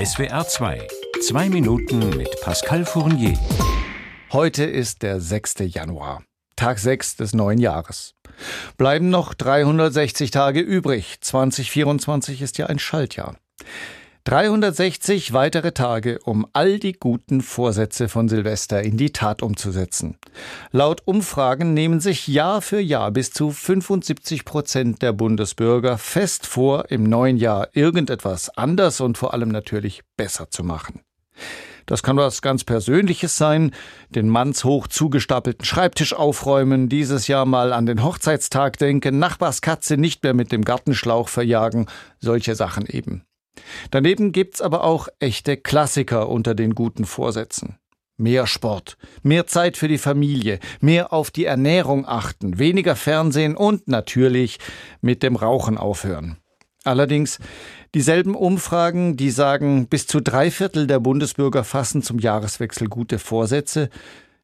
SWR 0.02 0.46
2. 0.46 0.88
Zwei 1.20 1.48
Minuten 1.48 2.16
mit 2.16 2.30
Pascal 2.40 2.84
Fournier. 2.84 3.38
Heute 4.32 4.64
ist 4.64 5.02
der 5.02 5.20
6. 5.20 5.56
Januar. 5.66 6.22
Tag 6.56 6.78
6 6.78 7.16
des 7.16 7.34
neuen 7.34 7.58
Jahres. 7.58 8.14
Bleiben 8.76 9.10
noch 9.10 9.34
360 9.34 10.30
Tage 10.30 10.60
übrig. 10.60 11.18
2024 11.20 12.42
ist 12.42 12.58
ja 12.58 12.66
ein 12.66 12.78
Schaltjahr. 12.78 13.36
360 14.24 15.34
weitere 15.34 15.72
Tage, 15.72 16.18
um 16.24 16.46
all 16.54 16.78
die 16.78 16.94
guten 16.94 17.42
Vorsätze 17.42 18.08
von 18.08 18.28
Silvester 18.28 18.82
in 18.82 18.96
die 18.96 19.12
Tat 19.12 19.42
umzusetzen. 19.42 20.16
Laut 20.72 21.02
Umfragen 21.04 21.74
nehmen 21.74 22.00
sich 22.00 22.26
Jahr 22.26 22.62
für 22.62 22.80
Jahr 22.80 23.10
bis 23.10 23.32
zu 23.32 23.50
75 23.50 24.46
Prozent 24.46 25.02
der 25.02 25.12
Bundesbürger 25.12 25.98
fest 25.98 26.46
vor, 26.46 26.90
im 26.90 27.04
neuen 27.04 27.36
Jahr 27.36 27.68
irgendetwas 27.74 28.48
anders 28.56 29.02
und 29.02 29.18
vor 29.18 29.34
allem 29.34 29.50
natürlich 29.50 30.00
besser 30.16 30.50
zu 30.50 30.64
machen. 30.64 31.02
Das 31.86 32.02
kann 32.02 32.16
was 32.16 32.42
ganz 32.42 32.64
Persönliches 32.64 33.36
sein, 33.36 33.72
den 34.08 34.28
mannshoch 34.28 34.86
zugestapelten 34.88 35.64
Schreibtisch 35.64 36.14
aufräumen, 36.14 36.88
dieses 36.88 37.28
Jahr 37.28 37.44
mal 37.44 37.72
an 37.72 37.86
den 37.86 38.02
Hochzeitstag 38.02 38.78
denken, 38.78 39.18
Nachbarskatze 39.18 39.96
nicht 39.96 40.22
mehr 40.22 40.34
mit 40.34 40.52
dem 40.52 40.64
Gartenschlauch 40.64 41.28
verjagen, 41.28 41.86
solche 42.20 42.54
Sachen 42.54 42.86
eben. 42.86 43.24
Daneben 43.90 44.32
gibt's 44.32 44.60
aber 44.60 44.84
auch 44.84 45.08
echte 45.18 45.56
Klassiker 45.56 46.28
unter 46.28 46.54
den 46.54 46.74
guten 46.74 47.04
Vorsätzen. 47.04 47.78
Mehr 48.16 48.46
Sport, 48.46 48.96
mehr 49.22 49.46
Zeit 49.46 49.76
für 49.76 49.88
die 49.88 49.98
Familie, 49.98 50.60
mehr 50.80 51.12
auf 51.12 51.30
die 51.32 51.46
Ernährung 51.46 52.06
achten, 52.06 52.58
weniger 52.58 52.94
Fernsehen 52.94 53.56
und 53.56 53.88
natürlich 53.88 54.58
mit 55.00 55.22
dem 55.24 55.34
Rauchen 55.34 55.78
aufhören. 55.78 56.38
Allerdings 56.84 57.40
dieselben 57.94 58.34
Umfragen, 58.34 59.16
die 59.16 59.30
sagen, 59.30 59.86
bis 59.88 60.06
zu 60.06 60.20
drei 60.20 60.50
Viertel 60.50 60.86
der 60.86 61.00
Bundesbürger 61.00 61.64
fassen 61.64 62.02
zum 62.02 62.18
Jahreswechsel 62.18 62.88
gute 62.88 63.18
Vorsätze, 63.18 63.88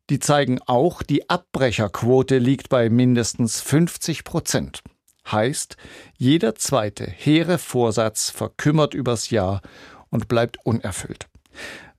die 0.09 0.21
zeigen 0.21 0.61
auch, 0.67 1.03
die 1.03 1.29
Abbrecherquote 1.29 2.39
liegt 2.39 2.69
bei 2.69 2.89
mindestens 2.89 3.61
50 3.61 4.25
Prozent. 4.25 4.83
Heißt, 5.31 5.77
jeder 6.17 6.55
zweite 6.55 7.05
hehre 7.05 7.59
Vorsatz 7.59 8.31
verkümmert 8.31 8.95
übers 8.95 9.31
Jahr 9.31 9.61
und 10.09 10.29
bleibt 10.29 10.65
unerfüllt. 10.65 11.27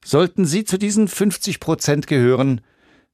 Sollten 0.04 0.46
Sie 0.46 0.66
zu 0.66 0.78
diesen 0.78 1.08
50 1.08 1.60
Prozent 1.60 2.08
gehören, 2.08 2.62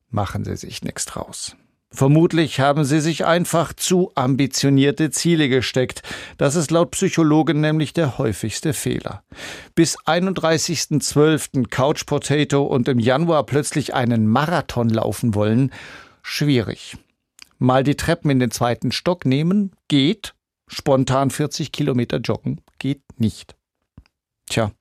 machen 0.09 0.45
Sie 0.45 0.55
sich 0.55 0.81
nichts 0.83 1.05
draus. 1.05 1.55
Vermutlich 1.89 2.59
haben 2.59 2.83
sie 2.83 2.99
sich 2.99 3.25
einfach 3.25 3.71
zu 3.71 4.11
ambitionierte 4.13 5.09
Ziele 5.09 5.47
gesteckt. 5.47 6.03
Das 6.37 6.55
ist 6.55 6.69
laut 6.69 6.91
Psychologen 6.91 7.61
nämlich 7.61 7.93
der 7.93 8.17
häufigste 8.17 8.73
Fehler. 8.73 9.23
Bis 9.73 9.97
31.12. 9.99 11.69
Couch 11.69 12.05
Potato 12.05 12.63
und 12.63 12.89
im 12.89 12.99
Januar 12.99 13.45
plötzlich 13.45 13.93
einen 13.93 14.27
Marathon 14.27 14.89
laufen 14.89 15.33
wollen, 15.33 15.71
schwierig. 16.21 16.97
Mal 17.57 17.83
die 17.83 17.95
Treppen 17.95 18.29
in 18.31 18.39
den 18.39 18.51
zweiten 18.51 18.91
Stock 18.91 19.25
nehmen, 19.25 19.71
geht. 19.87 20.33
Spontan 20.67 21.31
40 21.31 21.71
Kilometer 21.71 22.17
joggen, 22.17 22.59
geht 22.77 23.01
nicht. 23.17 23.55
Tja, 24.49 24.71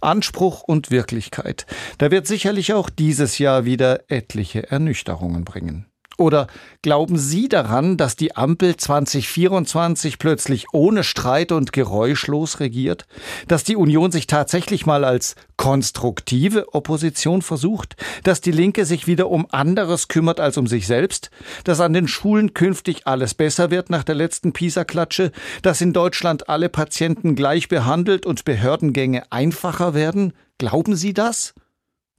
Anspruch 0.00 0.62
und 0.62 0.90
Wirklichkeit. 0.90 1.66
Da 1.98 2.10
wird 2.10 2.26
sicherlich 2.26 2.74
auch 2.74 2.90
dieses 2.90 3.38
Jahr 3.38 3.64
wieder 3.64 4.10
etliche 4.10 4.70
Ernüchterungen 4.70 5.44
bringen. 5.44 5.86
Oder 6.22 6.46
glauben 6.82 7.18
Sie 7.18 7.48
daran, 7.48 7.96
dass 7.96 8.14
die 8.14 8.36
Ampel 8.36 8.76
2024 8.76 10.20
plötzlich 10.20 10.66
ohne 10.72 11.02
Streit 11.02 11.50
und 11.50 11.72
geräuschlos 11.72 12.60
regiert? 12.60 13.06
Dass 13.48 13.64
die 13.64 13.74
Union 13.74 14.12
sich 14.12 14.28
tatsächlich 14.28 14.86
mal 14.86 15.04
als 15.04 15.34
konstruktive 15.56 16.72
Opposition 16.74 17.42
versucht? 17.42 17.96
Dass 18.22 18.40
die 18.40 18.52
Linke 18.52 18.84
sich 18.84 19.08
wieder 19.08 19.30
um 19.30 19.48
anderes 19.50 20.06
kümmert 20.06 20.38
als 20.38 20.56
um 20.58 20.68
sich 20.68 20.86
selbst? 20.86 21.30
Dass 21.64 21.80
an 21.80 21.92
den 21.92 22.06
Schulen 22.06 22.54
künftig 22.54 23.08
alles 23.08 23.34
besser 23.34 23.72
wird 23.72 23.90
nach 23.90 24.04
der 24.04 24.14
letzten 24.14 24.52
PISA-Klatsche? 24.52 25.32
Dass 25.62 25.80
in 25.80 25.92
Deutschland 25.92 26.48
alle 26.48 26.68
Patienten 26.68 27.34
gleich 27.34 27.66
behandelt 27.66 28.26
und 28.26 28.44
Behördengänge 28.44 29.24
einfacher 29.32 29.92
werden? 29.92 30.34
Glauben 30.58 30.94
Sie 30.94 31.14
das? 31.14 31.52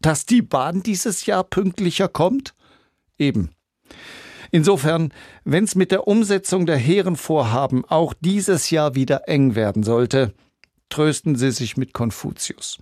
Dass 0.01 0.25
die 0.25 0.41
Bahn 0.41 0.83
dieses 0.83 1.25
Jahr 1.25 1.45
pünktlicher 1.45 2.09
kommt? 2.09 2.53
Eben. 3.17 3.51
Insofern, 4.51 5.12
wenn 5.45 5.63
es 5.63 5.75
mit 5.75 5.91
der 5.91 6.08
Umsetzung 6.08 6.65
der 6.65 6.77
hehren 6.77 7.15
Vorhaben 7.15 7.86
auch 7.86 8.13
dieses 8.19 8.69
Jahr 8.69 8.93
wieder 8.93 9.27
eng 9.27 9.56
werden 9.56 9.84
sollte, 9.84 10.34
trösten 10.89 11.36
Sie 11.36 11.51
sich 11.51 11.75
mit 11.75 11.93
Konfuzius. 11.93 12.77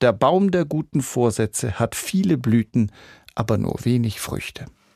Der 0.00 0.12
Baum 0.12 0.50
der 0.50 0.64
guten 0.64 1.02
Vorsätze 1.02 1.78
hat 1.78 1.94
viele 1.94 2.38
Blüten, 2.38 2.92
aber 3.34 3.58
nur 3.58 3.84
wenig 3.84 4.20
Früchte. 4.20 4.66